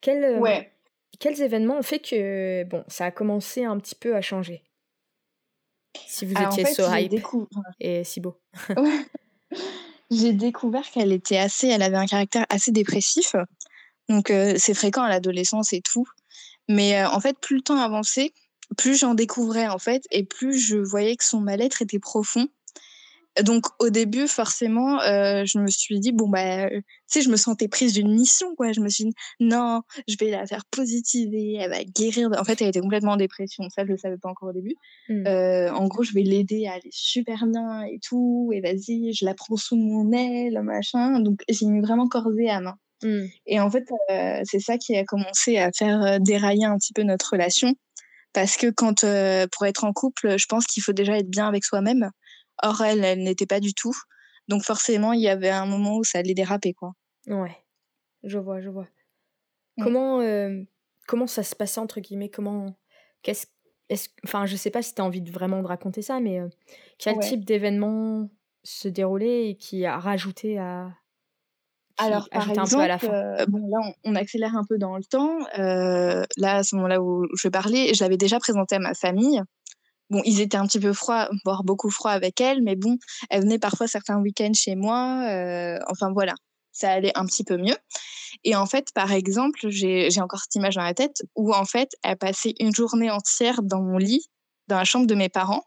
[0.00, 0.72] Quel, euh, Ouais.
[1.18, 4.62] Quels événements ont fait que bon, ça a commencé un petit peu à changer?
[6.07, 7.48] Si vous Alors, étiez en fait, so j'ai hype décou-
[7.81, 8.38] et si beau.
[10.11, 13.35] j'ai découvert qu'elle était assez, elle avait un caractère assez dépressif.
[14.09, 16.05] Donc, euh, c'est fréquent à l'adolescence et tout.
[16.68, 18.33] Mais euh, en fait, plus le temps avançait,
[18.76, 22.48] plus j'en découvrais, en fait, et plus je voyais que son mal-être était profond.
[23.42, 27.29] Donc, au début, forcément, euh, je me suis dit, bon, bah, euh, tu sais, je
[27.29, 28.72] me sentais prise d'une mission, quoi.
[28.72, 32.31] Je me suis dit, non, je vais la faire positiver, elle va guérir.
[32.38, 33.64] En fait, elle était complètement en dépression.
[33.68, 34.74] Ça, je le savais pas encore au début.
[35.11, 35.26] Mm.
[35.26, 38.50] Euh, en gros, je vais l'aider à aller super bien et tout.
[38.55, 41.20] Et vas-y, je la prends sous mon aile, machin.
[41.20, 42.68] Donc, j'ai mis vraiment corps et âme.
[42.68, 42.79] hein.
[43.02, 43.26] Mm.
[43.46, 47.02] Et en fait, euh, c'est ça qui a commencé à faire dérailler un petit peu
[47.02, 47.74] notre relation.
[48.37, 51.49] Parce que quand, euh, pour être en couple, je pense qu'il faut déjà être bien
[51.49, 52.11] avec soi-même.
[52.62, 53.94] Or, elle, elle n'était pas du tout.
[54.46, 56.92] Donc, forcément, il y avait un moment où ça allait déraper, quoi.
[57.29, 57.57] Ouais,
[58.25, 58.88] je vois, je vois.
[59.79, 59.85] Mm.
[59.85, 60.62] Comment, euh,
[61.07, 62.29] comment ça se passait entre guillemets?
[62.29, 62.77] Comment,
[63.22, 63.46] qu'est-ce,
[63.88, 66.38] est-ce, enfin, je sais pas si tu as envie de vraiment de raconter ça, mais
[66.38, 66.49] euh,
[66.99, 67.27] quel Ouais.
[67.27, 68.29] type d'événement
[68.64, 70.92] se déroulait et qui a rajouté à,
[71.98, 73.12] Alors, par exemple, peu à la fin.
[73.12, 75.38] euh, bon, là, on, on accélère un peu dans le temps.
[75.59, 79.40] Euh, là, à ce moment-là où je parlais, je l'avais déjà présenté à ma famille.
[80.11, 82.96] Bon, ils étaient un petit peu froids, voire beaucoup froids avec elle, mais bon,
[83.28, 85.26] elle venait parfois certains week-ends chez moi.
[85.28, 86.35] euh, enfin, voilà,
[86.70, 87.76] ça allait un petit peu mieux.
[88.44, 91.90] Et en fait, par exemple, j'ai encore cette image dans la tête où, en fait,
[92.04, 94.26] elle passait une journée entière dans mon lit,
[94.68, 95.64] dans la chambre de mes parents,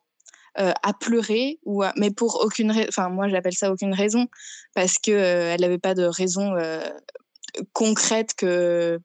[0.57, 2.87] euh, à pleurer, ou à- mais pour aucune raison.
[2.89, 4.27] Enfin, moi, j'appelle ça aucune raison,
[4.73, 6.81] parce que euh, elle n'avait pas de raison euh,
[7.73, 8.99] concrète que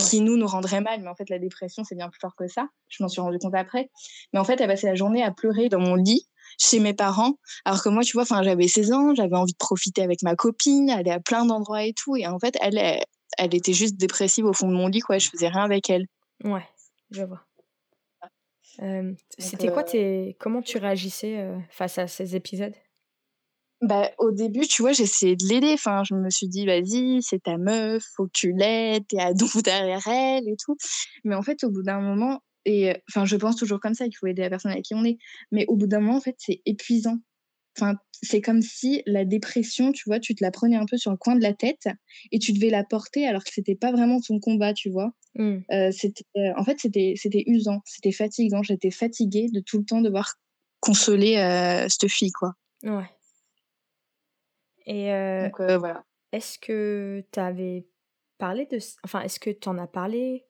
[0.00, 1.00] qui nous nous rendrait mal.
[1.02, 2.66] Mais en fait, la dépression, c'est bien plus fort que ça.
[2.88, 3.90] Je m'en suis rendu compte après.
[4.32, 7.34] Mais en fait, elle passait la journée à pleurer dans mon lit chez mes parents,
[7.64, 10.34] alors que moi, tu vois, enfin, j'avais 16 ans, j'avais envie de profiter avec ma
[10.36, 12.16] copine, aller à plein d'endroits et tout.
[12.16, 13.02] Et en fait, elle, elle,
[13.38, 15.18] elle était juste dépressive au fond de mon lit, quoi.
[15.18, 16.06] Je faisais rien avec elle.
[16.44, 16.64] Ouais,
[17.10, 17.40] je vois.
[18.80, 22.74] Euh, C'était quoi euh, tes, comment tu réagissais euh, face à ces épisodes?
[23.80, 25.72] Bah, au début, tu vois, j'essayais de l'aider.
[25.74, 29.46] Enfin, je me suis dit, vas-y, c'est ta meuf, faut que tu l'aides, t'es ado
[29.64, 30.76] derrière elle et tout.
[31.24, 34.16] Mais en fait, au bout d'un moment, et enfin, je pense toujours comme ça qu'il
[34.16, 35.18] faut aider la personne avec qui on est.
[35.52, 37.18] Mais au bout d'un moment, en fait, c'est épuisant.
[37.76, 41.10] Enfin, c'est comme si la dépression, tu vois, tu te la prenais un peu sur
[41.10, 41.88] le coin de la tête
[42.32, 45.12] et tu devais la porter alors que c'était pas vraiment ton combat, tu vois.
[45.34, 45.58] Hmm.
[45.72, 48.62] Euh, c'était, euh, en fait, c'était, c'était usant, c'était fatigant.
[48.62, 50.34] J'étais fatiguée de tout le temps devoir
[50.80, 52.52] consoler euh, cette fille, quoi.
[52.84, 53.10] Ouais.
[54.86, 56.04] Et euh, Donc voilà.
[56.32, 57.86] est-ce que tu avais
[58.38, 58.78] parlé de...
[59.02, 60.44] Enfin, est-ce que tu en as parlé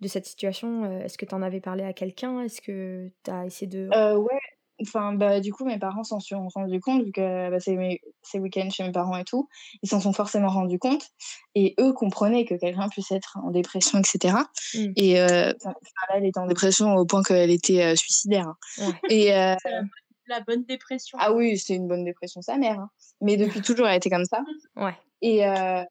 [0.00, 1.00] de cette situation?
[1.02, 2.40] Est-ce que tu en avais parlé à quelqu'un?
[2.40, 3.88] Est-ce que tu as essayé de...
[3.94, 4.40] Euh, ouais,
[4.82, 8.00] enfin, bah, du coup, mes parents s'en sont rendus compte, vu que bah, c'est mes
[8.34, 9.48] week-end chez mes parents et tout.
[9.82, 11.02] Ils s'en sont forcément rendus compte.
[11.54, 14.36] Et eux comprenaient que quelqu'un puisse être en dépression, etc.
[14.74, 14.92] Mm.
[14.96, 15.74] Et euh, enfin,
[16.14, 18.48] elle était en dépression au point qu'elle était euh, suicidaire.
[18.48, 18.56] hein.
[18.78, 19.00] Ouais.
[19.10, 19.82] Et euh, C'est la,
[20.26, 21.18] la bonne dépression.
[21.20, 22.78] ah oui, c'est une bonne dépression, sa mère.
[22.80, 22.90] hein.
[23.20, 24.40] Mais depuis toujours, elle était comme ça.
[24.76, 24.94] Ouais.
[25.22, 25.82] Et, euh,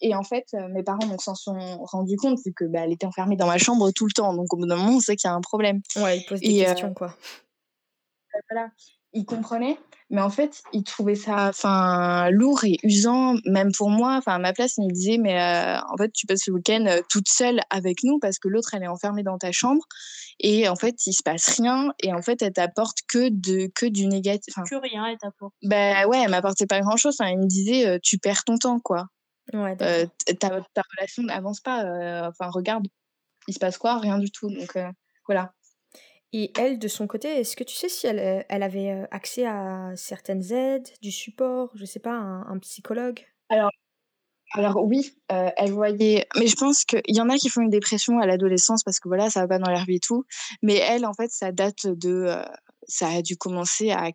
[0.00, 3.36] Et en fait, mes parents s'en sont rendus compte vu que bah, elle était enfermée
[3.36, 4.34] dans ma chambre tout le temps.
[4.34, 5.80] Donc au bout d'un moment, on sait qu'il y a un problème.
[5.96, 7.14] Ouais, ils posent des questions quoi.
[8.50, 8.70] Voilà,
[9.12, 9.78] ils comprenaient,
[10.10, 14.16] mais en fait, ils trouvaient ça enfin lourd et usant, même pour moi.
[14.16, 17.28] Enfin, à ma place, ils me disaient, mais en fait, tu passes le week-end toute
[17.28, 19.84] seule avec nous parce que l'autre, elle est enfermée dans ta chambre.
[20.40, 21.92] Et en fait, il se passe rien.
[22.02, 24.54] Et en fait, elle t'apporte que, de, que du négatif.
[24.54, 25.54] que rien, elle t'apporte.
[25.62, 27.16] Bah ouais, elle m'apportait pas grand-chose.
[27.18, 29.06] Enfin, elle me disait, tu perds ton temps, quoi.
[29.52, 30.06] Ouais, ta,
[30.38, 31.84] ta, relation n'avance pas.
[32.28, 32.86] enfin, regarde,
[33.48, 33.98] il se passe quoi?
[33.98, 34.48] Rien du tout.
[34.48, 34.78] Donc,
[35.26, 35.52] voilà.
[36.32, 39.92] Et elle, de son côté, est-ce que tu sais si elle, elle avait accès à
[39.96, 43.20] certaines aides, du support, je sais pas, un, psychologue?
[43.50, 43.70] Alors,
[44.54, 46.26] alors oui, elle voyait.
[46.38, 49.08] Mais je pense qu'il y en a qui font une dépression à l'adolescence parce que
[49.08, 50.24] voilà, ça va pas dans leur vie et tout.
[50.62, 52.34] Mais elle, en fait, ça date de.
[52.88, 54.10] ça a dû commencer à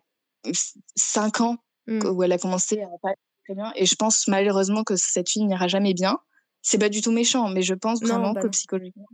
[0.96, 2.06] 5 ans mmh.
[2.08, 3.72] où elle a commencé à pas très bien.
[3.76, 6.18] Et je pense malheureusement que cette fille n'ira jamais bien.
[6.62, 9.06] C'est pas du tout méchant, mais je pense vraiment bah que psychologiquement,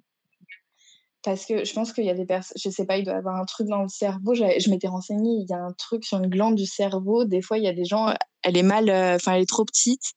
[1.24, 3.16] parce que je pense qu'il y a des personnes, je sais pas, il doit y
[3.16, 4.34] avoir un truc dans le cerveau.
[4.34, 7.24] Je m'étais renseignée, il y a un truc sur une glande du cerveau.
[7.24, 9.64] Des fois, il y a des gens, elle est mal, euh, enfin, elle est trop
[9.64, 10.12] petite.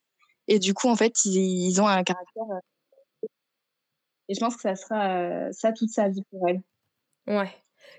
[0.50, 2.43] Et du coup, en fait, ils, ont un caractère.
[2.52, 3.28] Euh,
[4.28, 6.62] et je pense que ça sera euh, ça toute sa vie pour elle.
[7.28, 7.52] Ouais.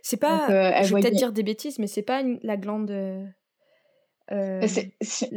[0.02, 0.82] C'est pas.
[0.82, 2.90] je vais peut-être dire des bêtises, mais c'est pas la glande.
[4.30, 4.60] la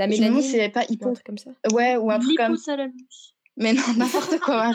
[0.07, 0.41] mélanine.
[0.41, 1.10] c'est pas hypo.
[1.10, 1.51] Un truc comme ça.
[1.71, 2.57] Ouais, ou un truc comme.
[3.62, 4.71] Mais non, n'importe quoi.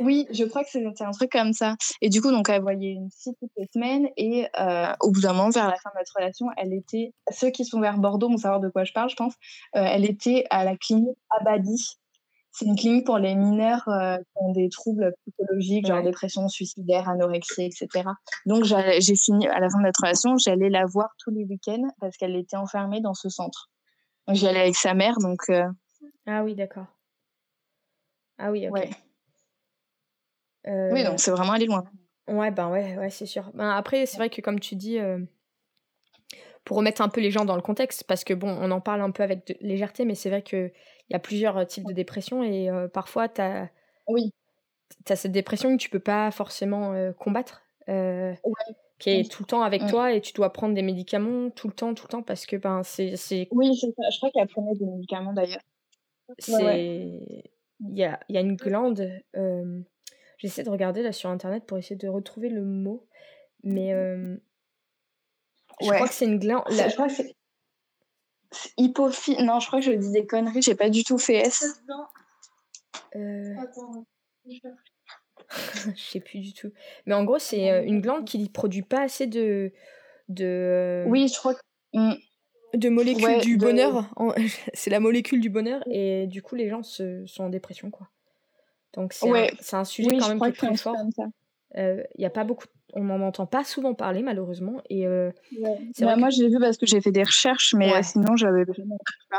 [0.00, 1.76] oui, je crois que c'était un truc comme ça.
[2.02, 4.08] Et du coup, donc, elle voyait une fille toutes les semaines.
[4.16, 7.14] Et euh, au bout d'un moment, vers la fin de notre relation, elle était.
[7.30, 9.34] Ceux qui sont vers Bordeaux vont savoir de quoi je parle, je pense.
[9.76, 11.96] Euh, elle était à la clinique Abadi.
[12.50, 17.06] C'est une clinique pour les mineurs euh, qui ont des troubles psychologiques, genre dépression, suicidaire,
[17.06, 18.08] anorexie, etc.
[18.46, 21.86] Donc, j'ai fini, à la fin de notre relation, j'allais la voir tous les week-ends
[22.00, 23.68] parce qu'elle était enfermée dans ce centre.
[24.28, 25.50] J'y allais avec sa mère, donc.
[26.26, 26.86] Ah oui, d'accord.
[28.38, 28.74] Ah oui, ok.
[28.74, 28.90] Ouais.
[30.92, 31.84] Oui, donc c'est vraiment aller loin.
[32.28, 33.50] Ouais, ben ouais, ouais c'est sûr.
[33.54, 34.98] Ben après, c'est vrai que comme tu dis,
[36.64, 39.00] pour remettre un peu les gens dans le contexte, parce que bon, on en parle
[39.00, 40.72] un peu avec légèreté, mais c'est vrai qu'il
[41.10, 43.70] y a plusieurs types de dépression et parfois, tu as,
[44.08, 44.32] oui.
[45.08, 47.62] as cette dépression que tu peux pas forcément combattre.
[48.98, 51.74] qui est tout le temps avec toi et tu dois prendre des médicaments tout le
[51.74, 53.14] temps, tout le temps parce que ben c'est.
[53.52, 55.62] Oui, je crois qu'elle prenait des médicaments d'ailleurs.
[56.38, 57.44] C'est
[57.80, 59.08] y a, y a, une glande.
[59.36, 59.80] Euh,
[60.38, 63.06] J'essaie de regarder là sur internet pour essayer de retrouver le mot.
[63.62, 64.36] Mais euh,
[65.80, 66.64] je crois que c'est une glande.
[66.68, 67.34] Je crois que c'est.
[69.42, 70.62] Non, je crois que je dis des conneries.
[70.62, 71.64] J'ai pas du tout fait S.
[73.14, 73.54] Euh...
[75.94, 76.72] je sais plus du tout.
[77.06, 79.72] Mais en gros, c'est une glande qui ne produit pas assez de.
[80.28, 81.04] de...
[81.08, 81.60] Oui, je crois que.
[82.76, 84.08] De molécules du bonheur.
[84.74, 88.08] c'est la molécule du bonheur et du coup les gens se, sont en dépression quoi.
[88.94, 90.96] Donc c'est un, sujet quand même qui est très fort.
[91.74, 95.30] Il y a pas beaucoup, on n'en entend pas souvent parler malheureusement et euh,
[96.00, 98.64] bah, moi j'ai vu parce que j'ai fait des recherches mais euh, sinon j'avais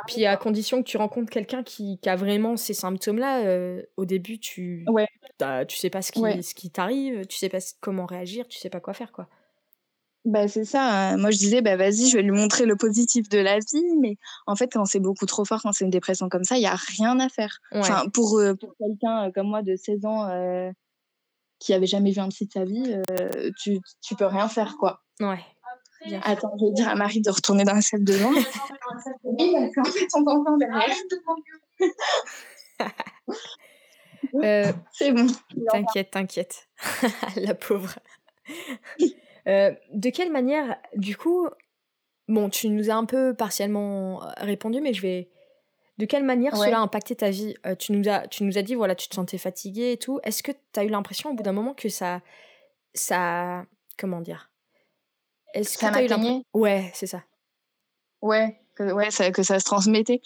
[0.08, 3.82] Puis à condition que tu rencontres quelqu'un qui, qui, a vraiment ces symptômes là, euh,
[3.98, 4.86] au début tu
[5.68, 8.70] tu sais pas ce qui ce qui t'arrive, tu sais pas comment réagir, tu sais
[8.70, 9.28] pas quoi faire quoi.
[10.28, 10.84] Bah, c'est ça.
[10.84, 11.18] Hein.
[11.18, 13.96] Moi, je disais, bah, vas-y, je vais lui montrer le positif de la vie.
[14.02, 16.60] Mais en fait, quand c'est beaucoup trop fort, quand c'est une dépression comme ça, il
[16.60, 17.60] n'y a rien à faire.
[17.72, 20.70] Enfin, pour, euh, pour quelqu'un euh, comme moi de 16 ans euh,
[21.60, 22.94] qui avait jamais vu un psy de sa vie,
[23.58, 25.02] tu, tu peux rien faire, quoi.
[25.22, 25.40] Ouais.
[26.24, 28.34] Attends, je vais dire à Marie de retourner dans la salle de bain.
[29.24, 30.94] oui, parce fait, on t'entend derrière.
[34.92, 35.28] c'est bon.
[35.72, 36.68] T'inquiète, t'inquiète.
[37.38, 37.96] la pauvre.
[39.48, 41.48] Euh, de quelle manière, du coup,
[42.28, 45.30] bon, tu nous as un peu partiellement euh, répondu, mais je vais.
[45.98, 47.56] De quelle manière cela a impacté ta vie?
[47.66, 50.20] Euh, tu, nous as, tu nous as dit, voilà, tu te sentais fatiguée et tout.
[50.22, 52.22] Est-ce que tu as eu l'impression au bout d'un moment que ça.
[52.94, 53.66] ça
[53.98, 54.52] comment dire?
[55.56, 56.44] Est-ce que tu as eu l'impression.
[56.54, 57.24] Ouais, c'est ça.
[58.22, 60.22] Ouais, que, ouais, ça, que ça se transmettait.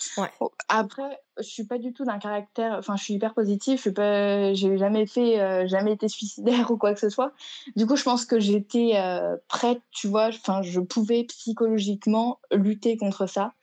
[0.67, 2.75] Après, je suis pas du tout d'un caractère.
[2.77, 3.77] Enfin, je suis hyper positive.
[3.77, 4.53] Je suis pas.
[4.53, 7.33] J'ai jamais fait, euh, jamais été suicidaire ou quoi que ce soit.
[7.75, 9.81] Du coup, je pense que j'étais euh, prête.
[9.91, 10.27] Tu vois.
[10.27, 13.53] Enfin, je pouvais psychologiquement lutter contre ça.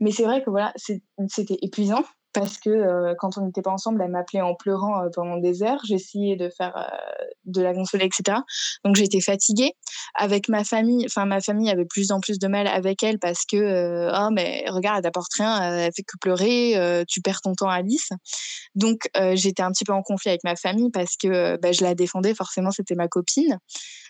[0.00, 4.02] Mais c'est vrai que voilà, c'était épuisant parce que euh, quand on n'était pas ensemble,
[4.02, 5.80] elle m'appelait en pleurant euh, pendant des heures.
[5.86, 8.38] J'essayais de faire euh, de la consoler, etc.
[8.84, 9.72] Donc j'étais fatiguée.
[10.14, 13.44] Avec ma famille, enfin ma famille avait plus en plus de mal avec elle parce
[13.44, 17.68] que oh mais regarde, elle t'apporte rien, elle fait que pleurer, tu perds ton temps
[17.68, 18.10] Alice.
[18.74, 21.94] Donc j'étais un petit peu en conflit avec ma famille parce que bah, je la
[21.94, 22.34] défendais.
[22.34, 23.58] Forcément, c'était ma copine.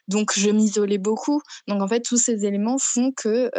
[0.06, 1.42] Donc, je m'isolais beaucoup.
[1.66, 3.50] Donc, en fait, tous ces éléments font que,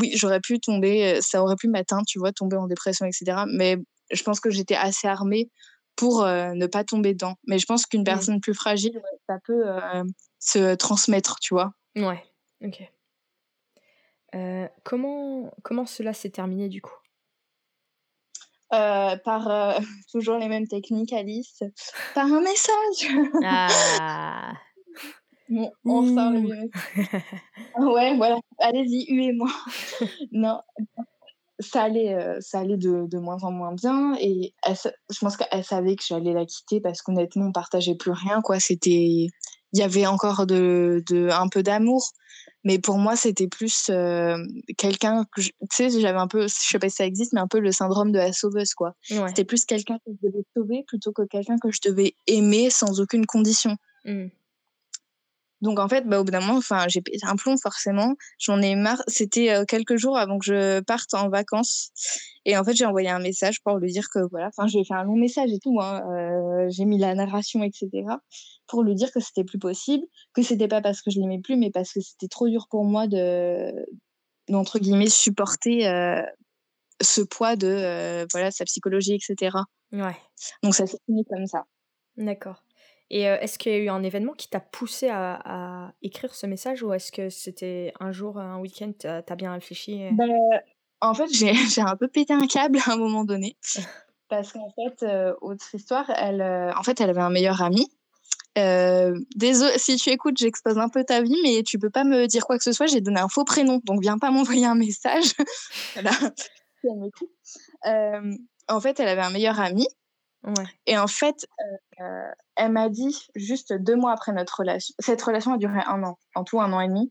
[0.00, 3.44] oui, j'aurais pu tomber, ça aurait pu m'atteindre, tu vois, tomber en dépression, etc.
[3.52, 3.78] Mais
[4.10, 5.50] je pense que j'étais assez armée
[5.96, 7.34] pour ne pas tomber dedans.
[7.46, 8.04] Mais je pense qu'une Mmh.
[8.04, 9.64] personne plus fragile, ça peut
[10.38, 11.72] se transmettre, tu vois.
[11.96, 12.22] Ouais,
[12.62, 12.82] ok.
[14.34, 16.96] Euh, comment, comment cela s'est terminé du coup?
[18.72, 19.78] Euh, par euh,
[20.12, 21.62] toujours les mêmes techniques, Alice,
[22.14, 23.14] par un message.
[23.44, 24.52] Ah
[25.48, 26.70] Bon, on sort le message.
[27.78, 28.38] Ouais, voilà.
[28.58, 29.50] Allez-y, huez-moi.
[30.32, 30.60] non,
[31.60, 34.14] ça allait, euh, ça allait de, de moins en moins bien.
[34.20, 34.76] Et elle
[35.10, 38.40] je pense qu'elle savait que j'allais la quitter parce qu'honnêtement, on partageait plus rien.
[38.42, 38.60] quoi.
[38.60, 39.28] C'était,
[39.72, 42.10] Il y avait encore de, de, un peu d'amour.
[42.66, 44.38] Mais pour moi, c'était plus euh,
[44.78, 47.46] quelqu'un que tu sais, j'avais un peu, je sais pas si ça existe, mais un
[47.46, 48.94] peu le syndrome de la sauveuse, quoi.
[49.10, 49.28] Ouais.
[49.28, 53.00] C'était plus quelqu'un que je devais sauver plutôt que quelqu'un que je devais aimer sans
[53.00, 53.76] aucune condition.
[54.06, 54.28] Hmm.
[55.64, 58.16] Donc en fait, bah, au bout d'un moment, enfin, j'ai pété un plomb forcément.
[58.38, 59.02] J'en ai marre.
[59.08, 61.90] C'était euh, quelques jours avant que je parte en vacances.
[62.44, 64.82] Et en fait, j'ai envoyé un message pour lui dire que voilà, enfin, je lui
[64.82, 65.80] ai fait un long message et tout.
[65.80, 66.02] Hein.
[66.12, 67.88] Euh, j'ai mis la narration, etc.
[68.66, 71.56] Pour lui dire que c'était plus possible, que c'était pas parce que je l'aimais plus,
[71.56, 73.72] mais parce que c'était trop dur pour moi de,
[74.50, 76.20] d'entre guillemets, supporter euh,
[77.00, 79.56] ce poids de voilà sa psychologie, etc.
[79.92, 80.16] Ouais,
[80.62, 81.64] Donc ça s'est fini comme ça.
[82.18, 82.62] d'accord.
[83.10, 86.34] Et euh, est-ce qu'il y a eu un événement qui t'a poussé à, à écrire
[86.34, 90.28] ce message ou est-ce que c'était un jour, un week-end, t'as bien réfléchi et- Ben,
[91.00, 91.26] en fait,
[91.76, 93.56] j'ai un peu pété un câble à un moment donné.
[94.28, 97.86] Parce qu'en fait, euh, autre histoire, elle, euh, en fait, elle avait un meilleur ami.
[98.56, 102.26] Euh, désolé, si tu écoutes, j'expose un peu ta vie, mais tu peux pas me
[102.26, 102.86] dire quoi que ce soit.
[102.86, 105.34] J'ai donné un faux prénom, donc viens pas m'envoyer un message.
[105.94, 106.12] voilà.
[107.86, 108.34] Euh,
[108.68, 109.86] en fait, elle avait un meilleur ami.
[110.44, 110.64] Ouais.
[110.86, 111.46] Et en fait,
[112.00, 112.04] euh,
[112.56, 116.18] elle m'a dit, juste deux mois après notre relation, cette relation a duré un an,
[116.34, 117.10] en tout un an et demi.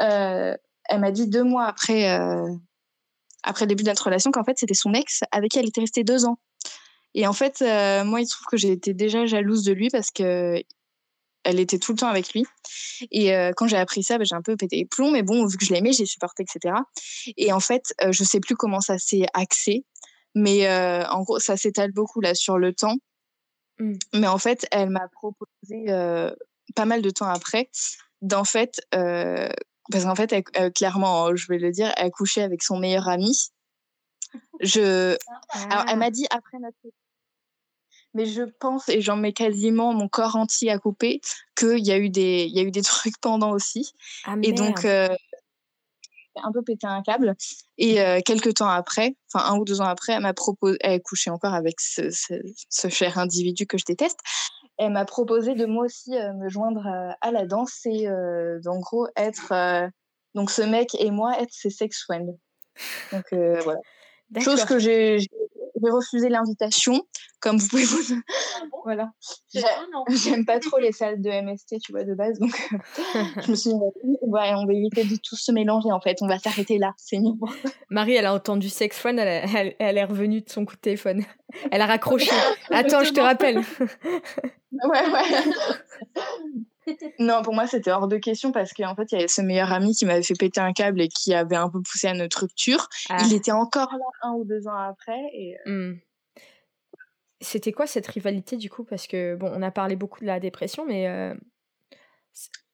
[0.00, 2.48] Euh, elle m'a dit deux mois après, euh,
[3.42, 5.80] après le début de notre relation qu'en fait, c'était son ex avec qui elle était
[5.80, 6.38] restée deux ans.
[7.14, 9.90] Et en fait, euh, moi, il se trouve que j'ai été déjà jalouse de lui
[9.90, 10.62] parce que
[11.44, 12.44] elle était tout le temps avec lui.
[13.10, 15.10] Et quand j'ai appris ça, bah, j'ai un peu pété les plombs.
[15.10, 16.76] Mais bon, vu que je l'aimais, j'ai supporté, etc.
[17.36, 19.84] Et en fait, euh, je sais plus comment ça s'est axé.
[20.36, 22.96] Mais en gros, ça s'étale beaucoup là sur le temps.
[23.82, 23.98] Mm.
[24.14, 26.30] Mais en fait, elle m'a proposé euh,
[26.74, 27.68] pas mal de temps après
[28.20, 29.48] d'en fait, euh,
[29.90, 33.08] parce qu'en fait, elle- euh, clairement, je vais le dire, elle couchait avec son meilleur
[33.08, 33.36] ami.
[34.60, 35.16] Je,
[35.52, 35.96] alors, elle Ah.
[35.96, 36.76] m'a dit après notre.
[38.14, 41.20] Mais je pense, et j'en mets quasiment mon corps entier à couper,
[41.56, 43.92] qu'il y, a eu des- y a eu des trucs pendant aussi.
[44.24, 45.08] Ah, Et donc, euh,
[46.36, 47.34] un peu pété un câble.
[47.78, 51.00] Et euh, quelques temps après, enfin un ou deux ans après, elle m'a proposé, elle
[51.02, 52.34] couchait encore avec ce, ce,
[52.68, 54.18] ce cher individu que je déteste.
[54.78, 58.58] Elle m'a proposé de moi aussi euh, me joindre à, à la danse et euh,
[58.64, 59.52] d'en gros être.
[59.52, 59.88] euh,
[60.34, 62.38] donc ce mec et moi être ses sex friends.
[63.12, 63.80] Donc euh, voilà.
[64.40, 65.18] Chose que j'ai
[65.90, 67.02] refusé l'invitation,
[67.40, 67.98] comme vous pouvez vous.
[68.56, 68.78] Ah bon?
[68.84, 69.10] Voilà.
[70.08, 72.38] J'aime pas trop les salles de MST, tu vois, de base.
[72.38, 72.50] Donc,
[73.44, 73.76] je me suis dit,
[74.22, 76.18] ouais, on va éviter de tous se mélanger, en fait.
[76.20, 76.92] On va s'arrêter là.
[76.96, 77.32] C'est mieux.
[77.90, 80.74] Marie, elle a entendu Sex Friend, elle, a- elle, elle est revenue de son coup
[80.76, 81.24] de téléphone.
[81.70, 82.30] Elle a raccroché.
[82.70, 83.58] Attends, je te rappelle.
[84.72, 86.22] Ouais, ouais.
[87.18, 89.72] Non, pour moi, c'était hors de question parce qu'en fait, il y avait ce meilleur
[89.72, 92.40] ami qui m'avait fait péter un câble et qui avait un peu poussé à notre
[92.40, 92.88] rupture.
[93.08, 93.18] Ah.
[93.26, 95.20] Il était encore là un ou deux ans après.
[95.32, 95.56] Et...
[95.66, 95.94] Hmm.
[97.40, 98.84] C'était quoi cette rivalité du coup?
[98.84, 101.34] Parce que bon, on a parlé beaucoup de la dépression, mais euh,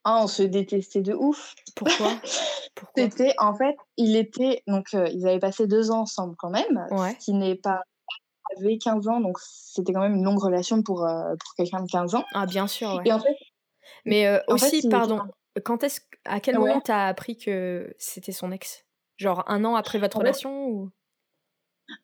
[0.05, 1.55] Ah, on se détestait de ouf.
[1.75, 2.11] pourquoi?
[2.75, 3.03] Pourquoi?
[3.05, 4.62] C'était, en fait, il était.
[4.68, 7.16] Donc, euh, ils avaient passé deux ans ensemble quand même, Ouais.
[7.18, 7.81] ce qui n'est pas.
[8.57, 11.90] Avait 15 ans, donc c'était quand même une longue relation pour, euh, pour quelqu'un de
[11.90, 12.25] 15 ans.
[12.35, 13.03] Ah bien sûr, ouais.
[13.05, 13.37] Et en fait,
[14.05, 15.20] Mais euh, fait, aussi, pardon,
[15.64, 16.68] quand est-ce, à quel Ouais.
[16.68, 18.85] moment t'as appris que c'était son ex?
[19.16, 20.90] Genre un an après votre relation ou?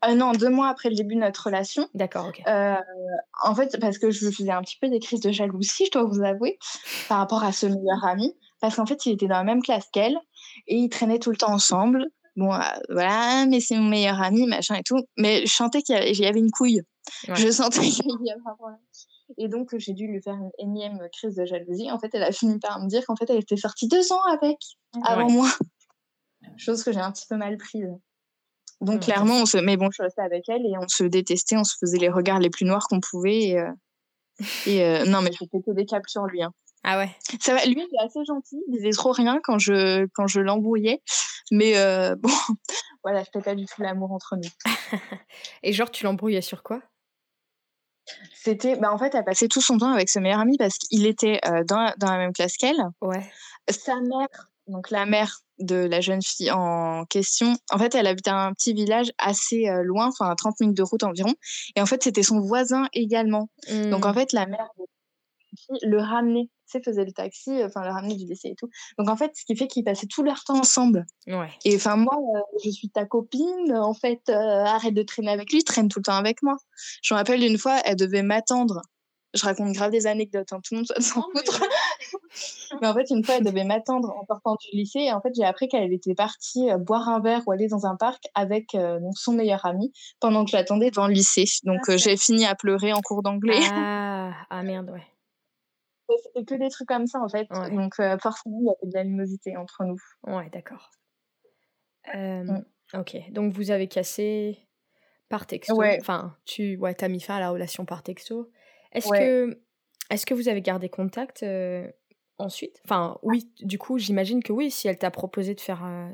[0.06, 2.42] Euh, non, deux mois après le début de notre relation, D'accord, ok.
[2.48, 2.76] euh,
[3.42, 6.04] en fait, parce que je faisais un petit peu des crises de jalousie, je dois
[6.04, 6.58] vous avouer,
[7.08, 9.86] par rapport à ce meilleur ami, parce qu'en fait, il était dans la même classe
[9.92, 10.16] qu'elle
[10.66, 12.06] et ils traînaient tout le temps ensemble.
[12.36, 14.98] Bon, euh, voilà, mais c'est mon meilleur ami, machin et tout.
[15.18, 16.80] Mais je sentais qu'il y avait, il y avait une couille.
[17.28, 17.36] Ouais.
[17.36, 18.80] Je sentais qu'il y avait un problème.
[19.38, 21.90] Et donc, j'ai dû lui faire une énième crise de jalousie.
[21.90, 24.22] En fait, elle a fini par me dire qu'en fait, elle était sortie deux ans
[24.32, 24.56] avec,
[25.04, 25.32] avant Ouais.
[25.32, 25.48] moi.
[26.56, 27.88] Chose que j'ai un petit peu mal prise.
[28.80, 29.56] Donc, Ouais, clairement, on se...
[29.58, 32.38] mais bon, je restais avec elle et on se détestait, on se faisait les regards
[32.38, 33.40] les plus noirs qu'on pouvait.
[33.42, 33.70] Et, euh,
[34.66, 36.42] et, euh, non, mais je pétais des câbles sur lui.
[36.42, 36.52] hein.
[36.82, 37.08] Ah ouais.
[37.40, 40.40] Ça va, lui, il est assez gentil, il disait trop rien quand je, quand je
[40.40, 41.02] l'embrouillais.
[41.50, 42.28] Mais euh, bon,
[43.02, 44.50] voilà, je pas du tout l'amour entre nous.
[45.62, 46.82] Et genre, tu l'embrouillais sur quoi?
[48.34, 51.06] C'était, bah, en fait, elle passait tout son temps avec ce meilleur ami parce qu'il
[51.06, 52.76] était euh, dans, dans la même classe qu'elle.
[53.00, 53.30] Ouais.
[53.70, 58.30] Sa mère, donc la mère de la jeune fille en question, en fait, elle habitait
[58.30, 61.32] un petit village assez loin, enfin à 30 minutes de route environ.
[61.76, 63.48] Et en fait, c'était son voisin également.
[63.90, 64.14] Donc en Mmh.
[64.14, 64.68] fait, la mère
[65.82, 68.68] le ramenait, tu sais, faisait le taxi, enfin le ramenait du lycée et tout.
[68.98, 71.04] Donc en fait, ce qui fait qu'ils passaient tout leur temps ensemble.
[71.26, 71.50] Ouais.
[71.64, 75.52] Et enfin moi, euh, je suis ta copine, en fait, euh, arrête de traîner avec
[75.52, 76.56] lui, traîne tout le temps avec moi.
[77.02, 78.82] Je me rappelle une fois, elle devait m'attendre.
[79.34, 81.60] Je raconte grave des anecdotes, hein, tout le monde s'en mais- foutre.
[82.80, 85.00] Mais en fait, une fois, elle devait m'attendre en sortant du lycée.
[85.00, 87.86] Et en fait, j'ai appris qu'elle était partie euh, boire un verre ou aller dans
[87.86, 91.44] un parc avec euh, donc son meilleur ami pendant que je l'attendais devant le lycée.
[91.64, 93.60] Donc, Ah, euh, j'ai fini à pleurer en cours d'anglais.
[93.72, 95.02] Ah, ah merde, ouais.
[96.08, 97.46] C'était que des trucs comme ça, en fait.
[97.50, 97.70] Ouais.
[97.70, 99.98] Donc, euh, forcément, il y avait de l'animosité entre nous.
[100.26, 100.90] Ouais, d'accord.
[102.14, 102.64] Euh, Mm.
[102.92, 104.58] Ok, donc vous avez cassé
[105.30, 105.74] par texto.
[105.74, 105.96] Ouais.
[106.00, 108.50] Enfin, tu ouais, as mis fin à la relation par texto.
[108.92, 109.58] Est-ce que,
[110.10, 111.90] est que vous avez gardé contact euh,
[112.38, 112.80] ensuite?
[112.84, 115.82] Enfin, oui, du coup, j'imagine que oui, si elle t'a proposé de faire.
[115.84, 116.08] euh,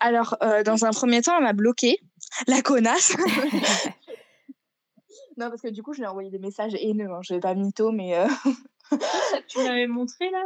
[0.00, 1.98] Alors, euh, dans un premier temps, elle m'a bloqué.
[2.48, 3.14] La connasse.
[5.36, 7.10] non, parce que du coup, je lui ai envoyé des messages haineux.
[7.12, 7.20] Hein.
[7.22, 8.16] Je vais pas mytho, mais.
[8.16, 8.26] euh,
[9.48, 10.44] Tu m'avais montré là?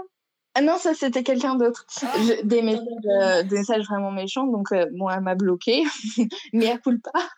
[0.54, 1.86] Ah non, ça c'était quelqu'un d'autre.
[2.02, 2.12] Ah.
[2.18, 2.86] Je- Des, messages,
[3.22, 5.84] euh, des messages vraiment méchants, donc euh, bon, elle m'a bloqué,
[6.52, 7.28] mais elle coule pas.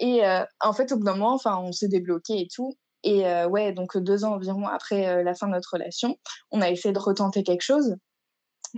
[0.00, 2.76] Et euh, en fait, au bout d'un moment, enfin, on s'est débloqué et tout.
[3.04, 6.16] Et euh, ouais, donc deux ans environ après la fin de notre relation,
[6.50, 7.94] on a essayé de retenter quelque chose.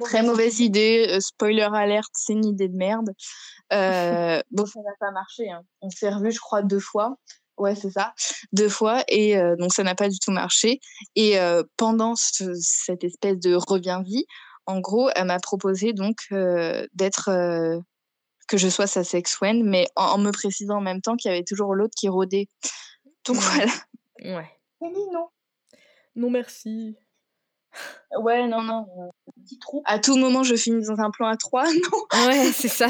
[0.01, 3.11] Très mauvaise idée, spoiler alerte, c'est une idée de merde.
[3.71, 5.51] Bon, ça n'a pas marché.
[5.51, 5.63] hein.
[5.81, 7.17] On s'est revus, je crois, deux fois.
[7.57, 8.15] Ouais, c'est ça,
[8.53, 9.05] deux fois.
[9.09, 10.81] Et euh, donc, ça n'a pas du tout marché.
[11.15, 14.25] Et euh, pendant ce- cette espèce de revient-vie,
[14.67, 17.29] en gros, elle m'a proposé donc euh, d'être.
[17.31, 17.79] euh,
[18.47, 21.31] que je sois sa sex friend, mais en, en me précisant en même temps qu'il
[21.31, 22.47] y avait toujours l'autre qui rôdait.
[23.27, 23.41] Donc Mm.
[23.41, 23.73] voilà.
[24.37, 24.51] Ouais.
[24.83, 25.29] Mignon.
[26.15, 26.95] Non, merci.
[28.21, 28.87] Ouais, non, non.
[29.45, 29.83] Petit trou.
[29.87, 31.65] À tout moment, je finis dans un plan à trois.
[31.73, 32.27] Non.
[32.27, 32.89] Ouais, c'est ça.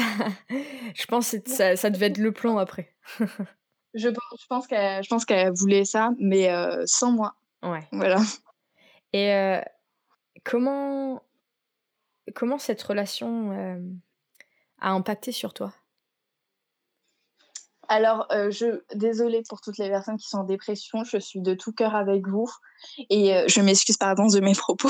[0.93, 2.93] Je pense que ça, ça devait être le plan après.
[3.95, 7.35] Je, pense- je pense qu'elle voulait ça, mais euh, sans moi.
[7.63, 7.87] Ouais.
[7.91, 8.21] Voilà.
[9.13, 9.61] Et euh,
[10.43, 11.21] comment,
[12.35, 13.79] comment cette relation euh,
[14.81, 15.73] a impacté sur toi?
[17.87, 21.53] Alors, euh, je désolée pour toutes les personnes qui sont en dépression, je suis de
[21.53, 22.49] tout cœur avec vous
[23.09, 24.89] et euh, je m'excuse par avance de mes propos,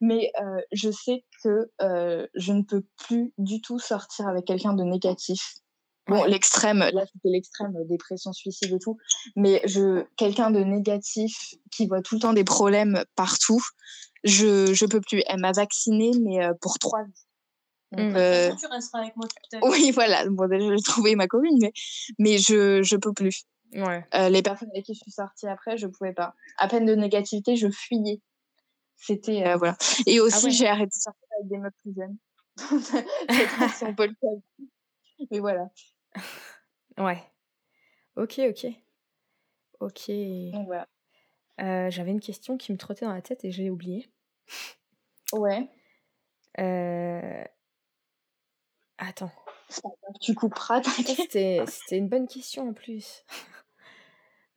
[0.00, 4.82] mais euh, je sais que je ne peux plus du tout sortir avec quelqu'un de
[4.82, 5.58] négatif.
[6.08, 6.28] Bon, Ouais.
[6.30, 8.96] l'extrême, là c'était l'extrême, euh, dépression, suicide et tout,
[9.36, 13.60] mais je quelqu'un de négatif qui voit tout le temps des problèmes partout,
[14.24, 15.22] je je peux plus.
[15.28, 17.12] Elle m'a vaccinée, mais euh, pour trois vies.
[17.92, 18.16] Donc, Mm.
[18.16, 19.64] euh, Tu resteras avec moi ta vie.
[19.70, 20.26] oui, voilà.
[20.28, 21.72] Bon, déjà, j'ai trouvé ma commune, mais,
[22.18, 23.44] mais je, je peux plus.
[23.74, 24.04] Ouais.
[24.14, 26.34] Euh, les personnes avec qui je suis sortie après, je pouvais pas.
[26.58, 28.20] À peine de négativité, je fuyais.
[28.96, 29.76] C'était, euh, voilà.
[30.06, 30.50] Et aussi, ouais.
[30.52, 32.16] j'ai arrêté de sortir avec des meufs plus jeunes.
[33.28, 34.38] Le faire.
[35.30, 35.68] Mais voilà.
[36.98, 37.22] Ouais.
[38.16, 38.66] Ok, ok.
[39.80, 40.10] Ok.
[40.52, 40.88] Donc, voilà.
[41.60, 44.08] Euh, J'avais une question qui me trottait dans la tête et je l'ai oubliée.
[45.32, 45.68] Ouais.
[46.58, 47.44] Euh,
[48.98, 49.30] Attends.
[50.20, 50.82] Tu couperas.
[51.06, 53.24] C'était c'était une bonne question en plus.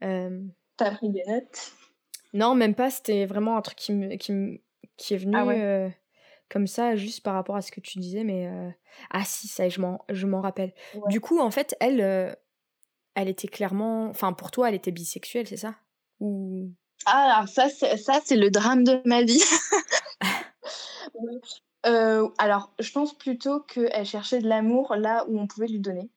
[0.04, 0.42] Euh,
[0.78, 1.74] T'as pris des notes?
[2.34, 2.90] Non, même pas.
[2.90, 4.60] C'était vraiment un truc qui, me, qui, me-
[4.98, 5.96] qui est venu Ah ouais.
[6.52, 8.24] Comme ça, juste par rapport à ce que tu disais.
[8.24, 8.70] Mais euh,
[9.10, 10.74] ah si, ça, je m'en, je m'en rappelle.
[10.94, 11.02] Ouais.
[11.08, 12.34] Du coup, en fait, elle, euh,
[13.16, 15.76] elle était clairement, enfin pour toi, elle était bisexuelle, c'est ça?
[16.20, 16.72] Ou?
[17.06, 19.42] Ah, alors ça, c'est, ça, c'est le drame de ma vie.
[21.88, 26.12] Euh, alors, je pense plutôt qu'elle cherchait de l'amour là où on pouvait lui donner.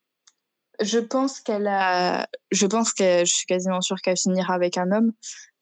[0.78, 4.92] Je pense qu'elle a, je pense que je suis quasiment sûre qu'elle finira avec un
[4.92, 5.12] homme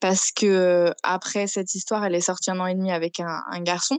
[0.01, 3.61] parce que après cette histoire, elle est sortie un an et demi avec un, un
[3.61, 3.97] garçon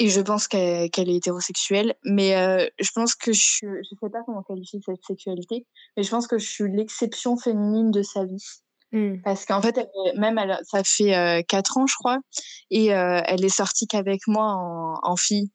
[0.00, 1.94] et je pense qu'elle est hétérosexuelle.
[2.04, 6.02] Mais euh, je pense que je, suis- je sais pas comment qualifier cette sexualité, mais
[6.02, 8.44] je pense que je suis l'exception féminine de sa vie.
[8.92, 12.18] Hmm, Parce qu'en fait, elle même elle, ça fait euh, quatre ans, je crois,
[12.70, 15.50] et euh, elle est sortie qu'avec moi en, en fille.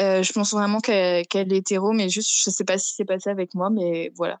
[0.00, 3.30] Euh, je pense vraiment qu'elle est hétéro, mais juste, je sais pas si c'est passé
[3.30, 4.38] avec moi, mais voilà.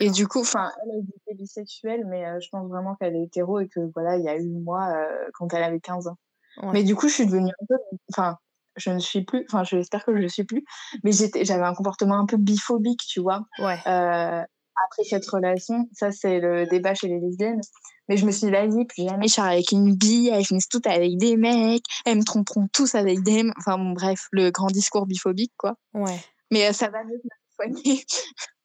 [0.00, 3.68] Et du coup, enfin, elle est bisexuelle, mais je pense vraiment qu'elle est hétéro et
[3.68, 4.94] que voilà, il y a eu moi
[5.34, 6.18] quand elle avait 15 ans.
[6.58, 6.68] Ouais.
[6.74, 7.76] Mais du coup, je suis devenue un peu,
[8.12, 8.36] enfin,
[8.76, 10.64] je ne suis plus, enfin, j'espère que je ne suis plus,
[11.04, 13.78] mais j'avais un comportement un peu biphobique, tu vois Ouais.
[13.86, 14.42] euh,
[14.84, 15.88] après cette relation.
[15.92, 17.60] Ça, c'est le débat chez les lesbiennes.
[18.08, 20.68] Mais je me suis dit, vas-y, plus jamais je sors avec une bille, elles finissent
[20.68, 23.44] toutes avec des mecs, elles me tromperont tous avec des...
[23.58, 25.76] Enfin bon, bref, le grand discours biphobique, quoi.
[25.94, 26.18] Ouais.
[26.50, 28.04] Mais euh, ça va mieux que ma soigner.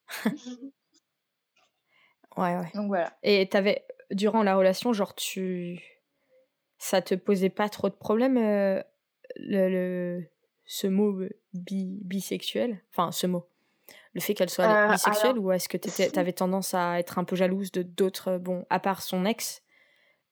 [2.37, 2.69] Ouais, ouais.
[2.75, 3.17] Donc voilà.
[3.23, 5.81] Et t'avais, durant la relation, genre, tu.
[6.77, 8.83] Ça te posait pas trop de problèmes, euh,
[9.39, 10.25] le, le-
[10.65, 13.45] ce mot euh, bi- bisexuel Enfin, ce mot.
[14.13, 17.23] Le fait qu'elle soit Euh, bisexuelle ou est-ce que tu avais tendance à être un
[17.23, 19.61] peu jalouse de d'autres, bon, à part son ex,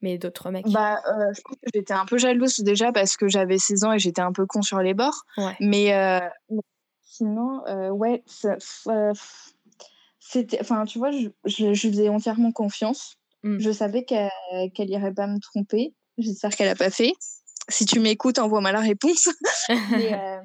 [0.02, 0.68] mais d'autres mecs?
[0.72, 3.94] Bah, euh, je pense que j'étais un peu jalouse déjà parce que j'avais 16 ans
[3.94, 5.24] et j'étais un peu con sur les bords.
[5.38, 5.56] Ouais.
[5.62, 6.20] Mais euh,
[7.02, 8.24] sinon, euh, ouais,
[8.88, 9.14] euh,
[10.20, 10.60] c'était.
[10.60, 13.16] Enfin, tu vois, je, je, je faisais entièrement confiance.
[13.44, 13.60] Mm.
[13.60, 14.30] Je savais qu'elle
[14.74, 15.94] qu'elle irait pas me tromper.
[16.18, 17.14] J'espère qu'elle a pas fait.
[17.68, 19.30] Si tu m'écoutes, envoie-moi la réponse.
[19.92, 20.38] Mais, euh,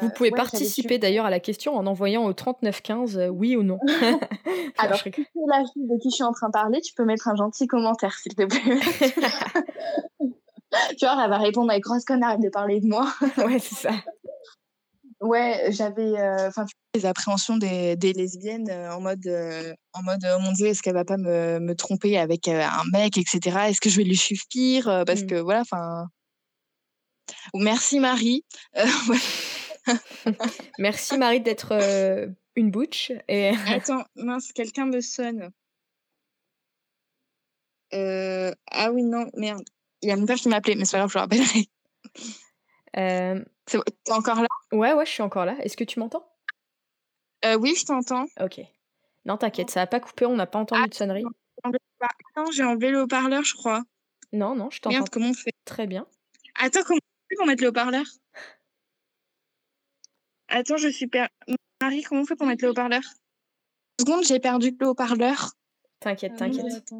[0.00, 3.56] Vous euh, pouvez ouais, participer d'ailleurs à la question en envoyant au 3915 euh, oui
[3.56, 3.78] ou non.
[4.78, 5.10] Alors, si
[5.46, 7.66] la fille de qui je suis en train de parler, tu peux mettre un gentil
[7.66, 8.80] commentaire, s'il te plaît.
[10.98, 13.06] tu vois, elle va répondre avec grosse conne, arrête de parler de moi.
[13.38, 13.92] ouais, c'est ça.
[15.20, 20.20] Ouais, j'avais euh, tu les appréhensions des, des lesbiennes euh, en mode euh, en mode
[20.24, 23.56] oh mon dieu est-ce qu'elle va pas me, me tromper avec euh, un mec etc
[23.68, 24.84] est-ce que je vais lui suffire?
[25.06, 25.26] Parce Mm.
[25.26, 26.06] que voilà enfin
[27.54, 28.44] merci Marie.
[30.78, 33.10] Merci Marie d'être euh, une butch.
[33.26, 33.50] Et...
[33.66, 35.50] attends mince quelqu'un me sonne
[37.94, 39.62] Euh, ah oui non merde
[40.02, 41.68] il y a mon père qui m'a appelé mais c'est pas grave je le rappellerai
[42.96, 43.78] Euh, t'es
[44.12, 44.48] encore là?
[44.72, 45.56] Ouais, ouais, je suis encore là.
[45.60, 46.26] Est-ce que tu m'entends?
[47.44, 48.60] Euh, oui je t'entends Ok.
[49.24, 51.24] Non, t'inquiète, ça a pas coupé, on n'a pas entendu Ah, de sonnerie.
[51.62, 53.82] attends j'ai enlevé le haut-parleur je crois
[54.32, 55.52] Non, non, je t'entends merde comment on fait?
[55.64, 56.06] Très bien.
[56.56, 58.04] Attends, comment on fait pour mettre le haut-parleur?
[60.48, 61.26] Attends, je suis per...
[61.80, 63.00] Marie, comment on fait pour mettre le haut-parleur?
[63.98, 65.50] Une seconde, j'ai perdu le haut-parleur.
[66.00, 66.92] T'inquiète, Ah, t'inquiète.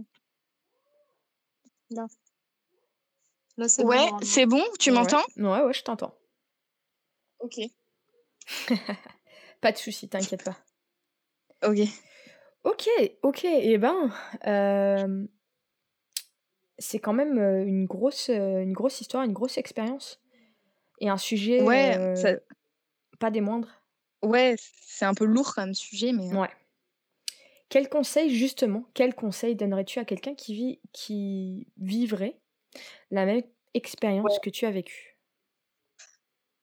[1.90, 2.06] Là.
[3.58, 4.18] Là, c'est Ouais, bon.
[4.22, 4.62] c'est bon?
[4.78, 4.96] Tu Ouais.
[4.96, 5.22] m'entends?
[5.36, 6.14] Ouais, ouais, je t'entends.
[7.40, 7.56] Ok.
[9.62, 10.58] Pas de souci, t'inquiète pas.
[11.64, 11.78] Ok.
[12.64, 12.88] Ok,
[13.22, 14.12] ok, et ben,
[14.46, 15.26] euh,
[16.78, 20.20] c'est quand même euh, une grosse, euh, une grosse histoire, une grosse expérience.
[21.00, 22.36] Et un sujet Ouais, euh, ça-
[23.18, 23.82] pas des moindres.
[24.22, 26.32] ouais c'est un peu lourd comme sujet, mais...
[26.34, 26.50] Ouais.
[27.68, 32.38] Quel conseil, justement, quel conseil donnerais-tu à quelqu'un qui vit, qui vivrait
[33.10, 33.42] la même
[33.74, 35.11] expérience que tu as vécue?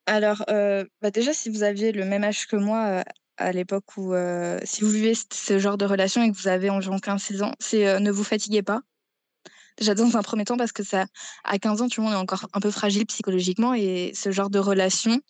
[0.10, 3.03] Alors, euh, bah déjà, si vous aviez le même âge que moi euh,
[3.38, 4.16] à l'époque où...
[4.16, 7.53] euh, si vous vivez ce genre de relation et que vous avez environ 15-16 ans,
[7.60, 8.82] c'est ne vous fatiguez pas.
[9.78, 11.05] Déjà dans un premier temps parce que ça,
[11.43, 14.49] à 15 ans, tout le monde est encore un peu fragile psychologiquement et ce genre
[14.49, 15.22] de relation,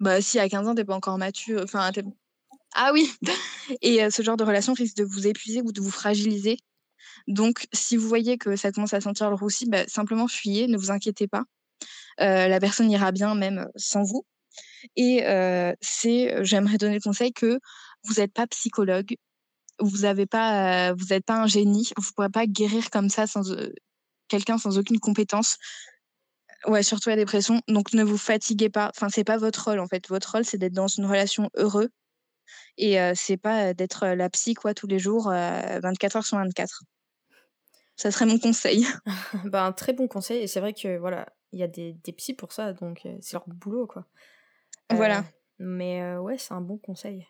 [0.00, 1.92] bah si à 15 ans t'es pas encore mature, enfin
[2.74, 3.12] ah oui,
[3.80, 6.58] et ce genre de relation risque de vous épuiser ou de vous fragiliser.
[7.28, 10.76] Donc si vous voyez que ça commence à sentir le roussi, bah, simplement fuyez, ne
[10.76, 11.44] vous inquiétez pas.
[12.20, 14.24] Euh, la personne ira bien même sans vous.
[14.96, 17.60] Et euh, c'est, j'aimerais donner le conseil que
[18.04, 19.14] vous n'êtes pas psychologue,
[19.80, 23.08] vous n'avez pas, euh, vous n'êtes pas un génie, vous ne pourrez pas guérir comme
[23.08, 23.72] ça sans euh,
[24.28, 25.58] quelqu'un sans aucune compétence.
[26.66, 27.62] Ouais, surtout la dépression.
[27.68, 28.90] Donc ne vous fatiguez pas.
[28.94, 30.08] Enfin, c'est pas votre rôle en fait.
[30.08, 31.88] Votre rôle, c'est d'être dans une relation heureuse.
[32.76, 36.16] Et euh, c'est pas euh, d'être euh, la psy quoi tous les jours, euh, 24
[36.16, 36.82] heures sur 24.
[37.96, 38.86] Ça serait mon conseil.
[39.44, 42.12] Bah, un très bon conseil, et c'est vrai que voilà, il y a des, des
[42.12, 44.06] psys pour ça, donc euh, c'est leur boulot, quoi.
[44.92, 45.24] Euh, Voilà.
[45.58, 47.26] Mais euh, ouais, c'est un bon conseil.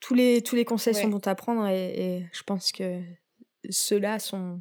[0.00, 3.00] Tous les, tous les conseils sont bons à prendre, et, et je pense que
[3.70, 4.60] ceux-là sont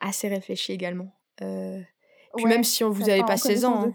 [0.00, 1.14] assez réfléchis également.
[1.42, 1.80] Euh,
[2.36, 3.84] puis même si on- vous n'avez pas 16 ans.
[3.84, 3.92] hein.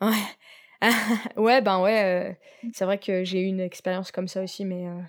[0.00, 0.88] Ouais.
[1.36, 2.34] ouais, ben ouais, euh,
[2.72, 5.00] c'est vrai que j'ai eu une expérience comme ça aussi, mais euh,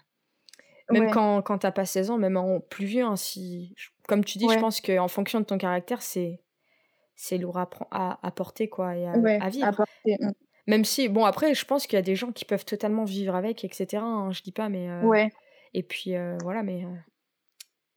[0.91, 1.11] même Ouais.
[1.11, 3.73] quand, quand t'as pas 16 ans, même en plus vieux, hein, si,
[4.07, 6.41] comme tu dis, je pense qu'en fonction de ton caractère, c'est
[7.23, 9.85] c'est lourd à, à, à porter quoi, et à, Ouais, à vivre.
[10.05, 10.31] mm.
[10.67, 13.35] Même si, bon, après, je pense qu'il y a des gens qui peuvent totalement vivre
[13.35, 14.01] avec, etc.
[14.03, 14.89] hein, je dis pas, mais.
[14.89, 15.31] euh, Ouais,
[15.75, 16.83] Et puis, euh, voilà, mais.
[16.83, 16.89] euh,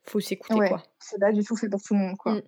[0.07, 0.68] faut s'écouter, ouais.
[0.68, 0.83] quoi.
[0.99, 2.35] C'est pas du tout fait pour tout le monde quoi.
[2.35, 2.43] Mm.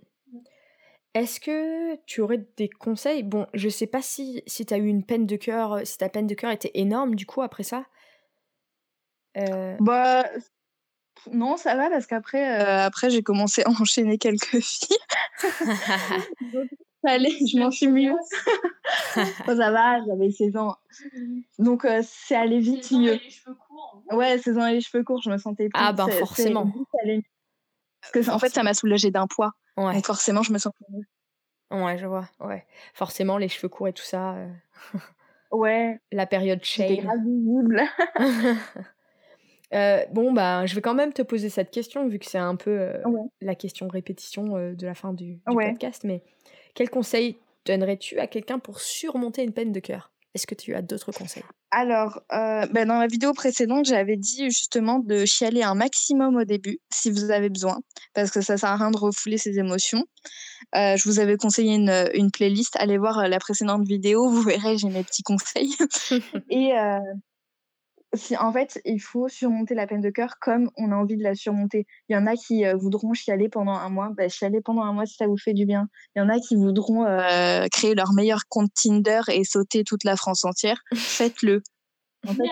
[1.14, 3.22] Est-ce que tu aurais des conseils?
[3.22, 6.10] Bon, je sais pas si, si tu as eu une peine de cœur, si ta
[6.10, 7.86] peine de cœur était énorme du coup après ça?
[9.38, 10.24] Euh, Bah
[11.32, 14.98] non, ça va parce qu'après euh, après j'ai commencé à enchaîner quelques filles.
[17.08, 18.14] Allait, je m'en suis mieux.
[19.16, 20.76] Oh, ça va, j'avais 16 ans.
[21.58, 23.12] Donc euh, c'est allé vite et mieux.
[23.12, 24.02] les cheveux courts.
[24.10, 25.80] Ouais, 16 ans et les cheveux courts, je me sentais plus.
[25.80, 26.64] Ah, ben, forcément.
[27.04, 27.24] vite.
[28.00, 29.52] Parce que en fait, ça m'a soulagée d'un poids.
[29.76, 31.04] ouais, Donc forcément, je me sens mieux.
[31.80, 32.28] ouais, je vois.
[32.40, 32.66] Ouais.
[32.92, 34.34] Forcément, les cheveux courts et tout ça.
[34.34, 34.48] euh,
[35.52, 37.08] Ouais, la période shame.
[37.24, 37.82] visible.
[39.74, 42.56] Euh, bon, bah, je vais quand même te poser cette question, vu que c'est un
[42.56, 43.22] peu euh, Ouais.
[43.40, 45.70] la question répétition euh, de la fin du, du Ouais.
[45.70, 46.04] podcast.
[46.04, 46.22] Mais
[46.74, 50.12] quel conseil donnerais-tu à quelqu'un pour surmonter une peine de cœur?
[50.34, 51.42] Est-ce que tu as d'autres conseils?
[51.70, 56.78] Alors, ben, dans la vidéo précédente, j'avais dit justement de chialer un maximum au début,
[56.92, 57.80] si vous avez besoin,
[58.14, 60.04] parce que ça sert à rien de refouler ses émotions.
[60.74, 62.76] Je vous avais conseillé une, une playlist.
[62.78, 65.72] Allez voir la précédente vidéo, vous verrez, j'ai mes petits conseils.
[66.50, 66.72] Et
[68.14, 71.22] si, en fait, il faut surmonter la peine de cœur comme on a envie de
[71.22, 71.86] la surmonter.
[72.08, 74.10] Il y en a qui euh, voudront chialer pendant un mois.
[74.16, 75.88] Ben, chialer pendant un mois si ça vous fait du bien.
[76.14, 80.04] Il y en a qui voudront euh, créer leur meilleur compte Tinder et sauter toute
[80.04, 80.80] la France entière.
[80.94, 81.62] Faites-le.
[82.26, 82.44] En fait,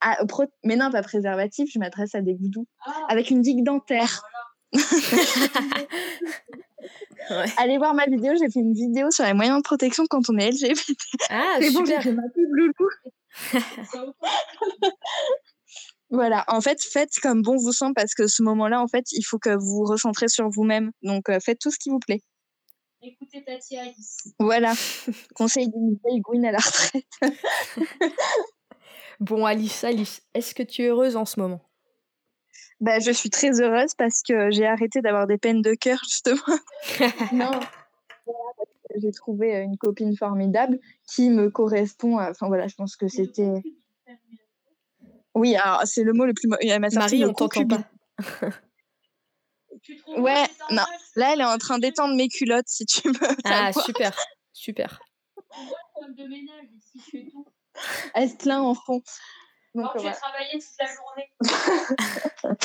[0.00, 2.66] Ah, pro- Mais non, pas préservatif, je m'adresse à des goudous.
[2.86, 4.22] Ah, Avec une digue dentaire.
[7.30, 7.44] Ouais.
[7.58, 10.38] Allez voir ma vidéo, j'ai fait une vidéo sur les moyens de protection quand on
[10.38, 10.96] est LGBT.
[11.28, 12.02] Ah, C'est bon, j'ai super.
[12.02, 12.72] fait ma pub loulou.
[16.10, 19.22] Voilà, en fait, faites comme bon vous semble parce que ce moment-là, en fait, il
[19.22, 20.90] faut que vous vous recentrez sur vous-même.
[21.02, 22.22] Donc, euh, faites tout ce qui vous plaît.
[23.02, 24.16] Écoutez Tati Alice.
[24.38, 24.72] Voilà.
[25.34, 27.04] Conseil d'une vieille gouine à la retraite.
[29.20, 31.60] Bon, Alice, Alice, est-ce que tu es heureuse en ce moment?
[32.80, 36.38] Bah, je suis très heureuse parce que j'ai arrêté d'avoir des peines de cœur, justement.
[37.32, 37.50] non.
[38.98, 42.18] Voilà, J'ai trouvé euh, une copine formidable qui me correspond.
[42.18, 43.62] à- Enfin, voilà, je pense que c'était.
[45.34, 46.48] Oui, alors, c'est le mot le plus.
[46.60, 47.84] Elle m'a sorti Marie, le on t'entend concubine.
[48.16, 48.50] pas.
[49.82, 50.42] Tu trouves Ouais,
[50.72, 50.82] non.
[51.14, 53.36] Là, elle est en train d'étendre mes culottes, si tu veux.
[53.44, 54.12] Ah, super,
[54.52, 55.00] super.
[55.56, 57.46] On voit le femme de ménage ici, je fais tout.
[58.14, 59.00] Elle se plaint en fond.
[59.74, 60.16] Donc, Alors euh, que j'ai voilà.
[60.16, 62.58] travaillé toute la journée.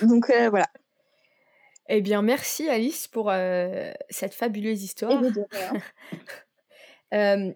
[0.02, 0.66] Donc, euh, voilà.
[1.88, 5.24] Eh bien, merci Alice pour euh, cette fabuleuse histoire.
[5.24, 5.72] Et de rien.
[7.14, 7.52] Euh,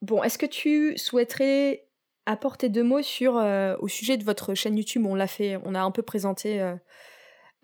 [0.00, 1.86] bon, est-ce que tu souhaiterais
[2.24, 5.04] apporter deux mots sur euh, au sujet de votre chaîne YouTube?
[5.06, 6.74] On l'a fait, on a un peu présenté euh,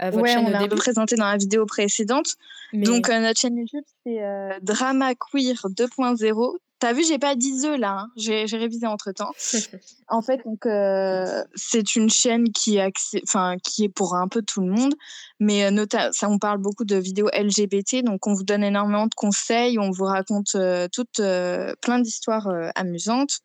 [0.03, 0.77] votre Ouais, chaîne on l'a un peu début.
[0.81, 2.35] présenté dans la vidéo précédente.
[2.75, 4.21] mais- Donc, euh, notre chaîne YouTube, c'est
[4.61, 6.59] Drama Queer 2.0.
[6.81, 8.11] T'as vu, j'ai pas dit The là, hein.
[8.17, 9.33] j'ai révisé entre temps.
[10.13, 12.81] En fait, donc euh, c'est une chaîne qui
[13.23, 14.93] enfin, qui est pour un peu tout le monde,
[15.39, 19.07] mais euh, nota- ça, on parle beaucoup de vidéos LGBT, donc on vous donne énormément
[19.07, 23.39] de conseils, on vous raconte euh, toutes euh, plein d'histoires amusantes.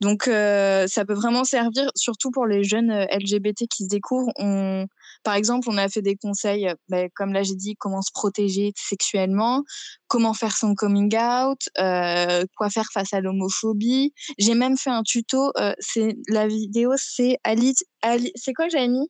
[0.00, 4.32] Donc euh, ça peut vraiment servir, surtout pour les jeunes LGBT qui se découvrent.
[4.36, 4.86] On,
[5.22, 8.10] par exemple, on a fait des conseils, euh, ben, comme là j'ai dit, comment se
[8.12, 9.62] protéger sexuellement,
[10.08, 14.12] comment faire son coming out, euh, quoi faire face à l'homophobie.
[14.38, 15.52] J'ai même fait un tuto.
[15.58, 17.84] euh, c'est la vidéo, c'est Alice.
[18.02, 19.08] Ali- c'est quoi j'avais mis?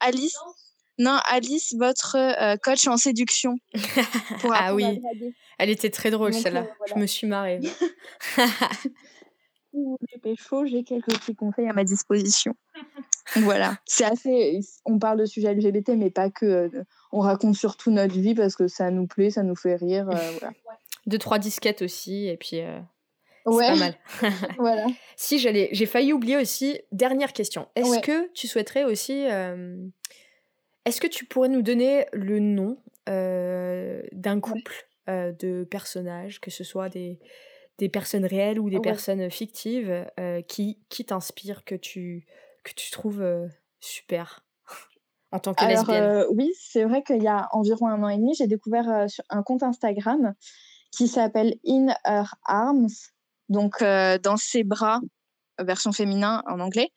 [0.00, 0.36] Alice?
[1.00, 3.54] Non, Alice, votre euh, coach en séduction.
[4.40, 5.00] Pour Ah oui.
[5.58, 6.62] Elle était très drôle celle-là.
[6.78, 6.94] voilà.
[6.94, 7.60] Je me suis marrée.
[10.22, 12.54] Pécho, j'ai quelques petits conseils à ma disposition.
[13.36, 14.60] voilà, c'est assez.
[14.84, 16.46] On parle de sujets LGBT, mais pas que.
[16.46, 20.08] euh, On raconte surtout notre vie parce que ça nous plaît, ça nous fait rire.
[20.10, 20.52] euh, voilà.
[21.06, 22.78] Deux trois disquettes aussi et puis euh,
[23.46, 23.94] c'est pas mal.
[24.58, 24.86] voilà.
[25.16, 26.80] Si j'allais, j'ai failli oublier aussi.
[26.92, 27.68] Dernière question.
[27.76, 28.00] Est-ce Ouais.
[28.00, 29.22] que tu souhaiterais aussi,
[30.84, 36.90] est-ce que tu pourrais nous donner le nom d'un couple de personnages, que ce soit
[36.90, 37.18] des
[37.78, 38.98] des personnes réelles ou des Ouais.
[38.98, 42.26] personnes fictives, euh, qui qui t'inspirent, que tu
[42.64, 43.48] que tu trouves euh,
[43.80, 44.46] super
[45.32, 46.10] en tant que Alors, lesbienne?
[46.10, 49.24] euh, oui, c'est vrai qu'il y a environ un an et demi, j'ai découvert sur
[49.28, 50.34] un compte Instagram
[50.92, 52.88] qui s'appelle In Her Arms,
[53.48, 55.00] donc dans ses bras,
[55.60, 56.90] version féminin en anglais.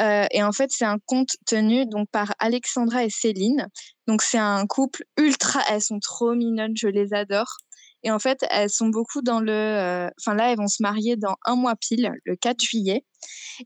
[0.00, 3.68] Euh, et en fait, c'est un compte tenu donc par Alexandra et Céline.
[4.08, 5.62] Donc, c'est un couple ultra.
[5.70, 7.56] Elles sont trop mignonnes, je les adore.
[8.02, 9.52] Et en fait, elles sont beaucoup dans le.
[9.52, 13.04] euh, Enfin, là, elles vont se marier dans un mois pile, le 4 juillet.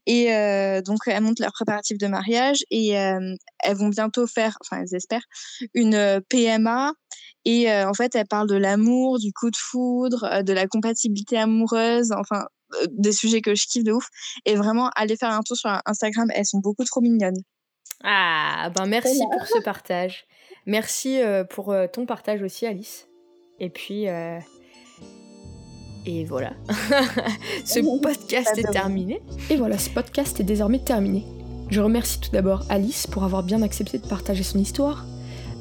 [0.07, 4.57] Et euh, donc, elles montent leurs préparatifs de mariage et euh, elles vont bientôt faire,
[4.61, 5.25] enfin, elles espèrent,
[5.75, 6.93] une PMA.
[7.45, 10.67] Et euh, en fait, elles parlent de l'amour, du coup de foudre, euh, de la
[10.67, 12.47] compatibilité amoureuse, enfin,
[12.83, 14.09] euh, des sujets que je kiffe de ouf.
[14.47, 17.43] Et vraiment, allez faire un tour sur Instagram, elles sont beaucoup trop mignonnes.
[18.03, 20.27] Ah, ben merci pour ce partage.
[20.67, 23.07] Merci euh, pour euh, ton partage aussi, Alice.
[23.61, 24.39] Et puis, euh,
[26.07, 26.53] et voilà.
[27.65, 29.23] ce podcast est terminé.
[29.51, 31.25] Et voilà, ce podcast est désormais terminé.
[31.71, 35.07] Je remercie tout d'abord Alice pour avoir bien accepté de partager son histoire,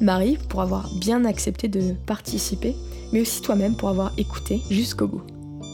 [0.00, 2.74] Marie pour avoir bien accepté de participer,
[3.12, 5.22] mais aussi toi-même pour avoir écouté jusqu'au bout.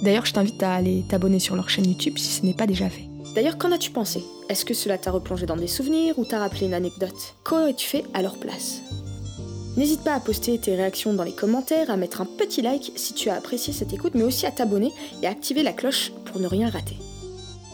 [0.02, 2.88] D'ailleurs, je t'invite à aller t'abonner sur leur chaîne YouTube si ce n'est pas déjà
[2.88, 3.04] fait.
[3.34, 4.22] D'ailleurs, qu'en as-tu pensé?
[4.48, 7.34] Est-ce que cela t'a replongé dans des souvenirs ou t'a rappelé une anecdote?
[7.44, 8.80] Qu'aurais-tu fait à leur place?
[9.80, 13.14] N'hésite pas à poster tes réactions dans les commentaires, à mettre un petit like si
[13.14, 16.38] tu as apprécié cette écoute, mais aussi à t'abonner et à activer la cloche pour
[16.38, 16.98] ne rien rater.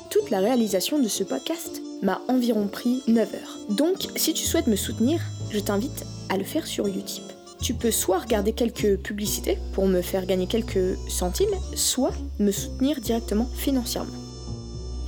[0.09, 3.59] Toute la réalisation de ce podcast m'a environ pris 9 heures.
[3.71, 7.25] Donc, si tu souhaites me soutenir, je t'invite à le faire sur Utip.
[7.61, 13.01] Tu peux soit regarder quelques publicités pour me faire gagner quelques centimes, soit me soutenir
[13.01, 14.15] directement financièrement.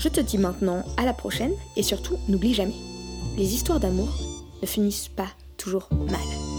[0.00, 2.74] Je te dis maintenant à la prochaine et surtout n'oublie jamais,
[3.36, 4.08] les histoires d'amour
[4.60, 6.57] ne finissent pas toujours mal.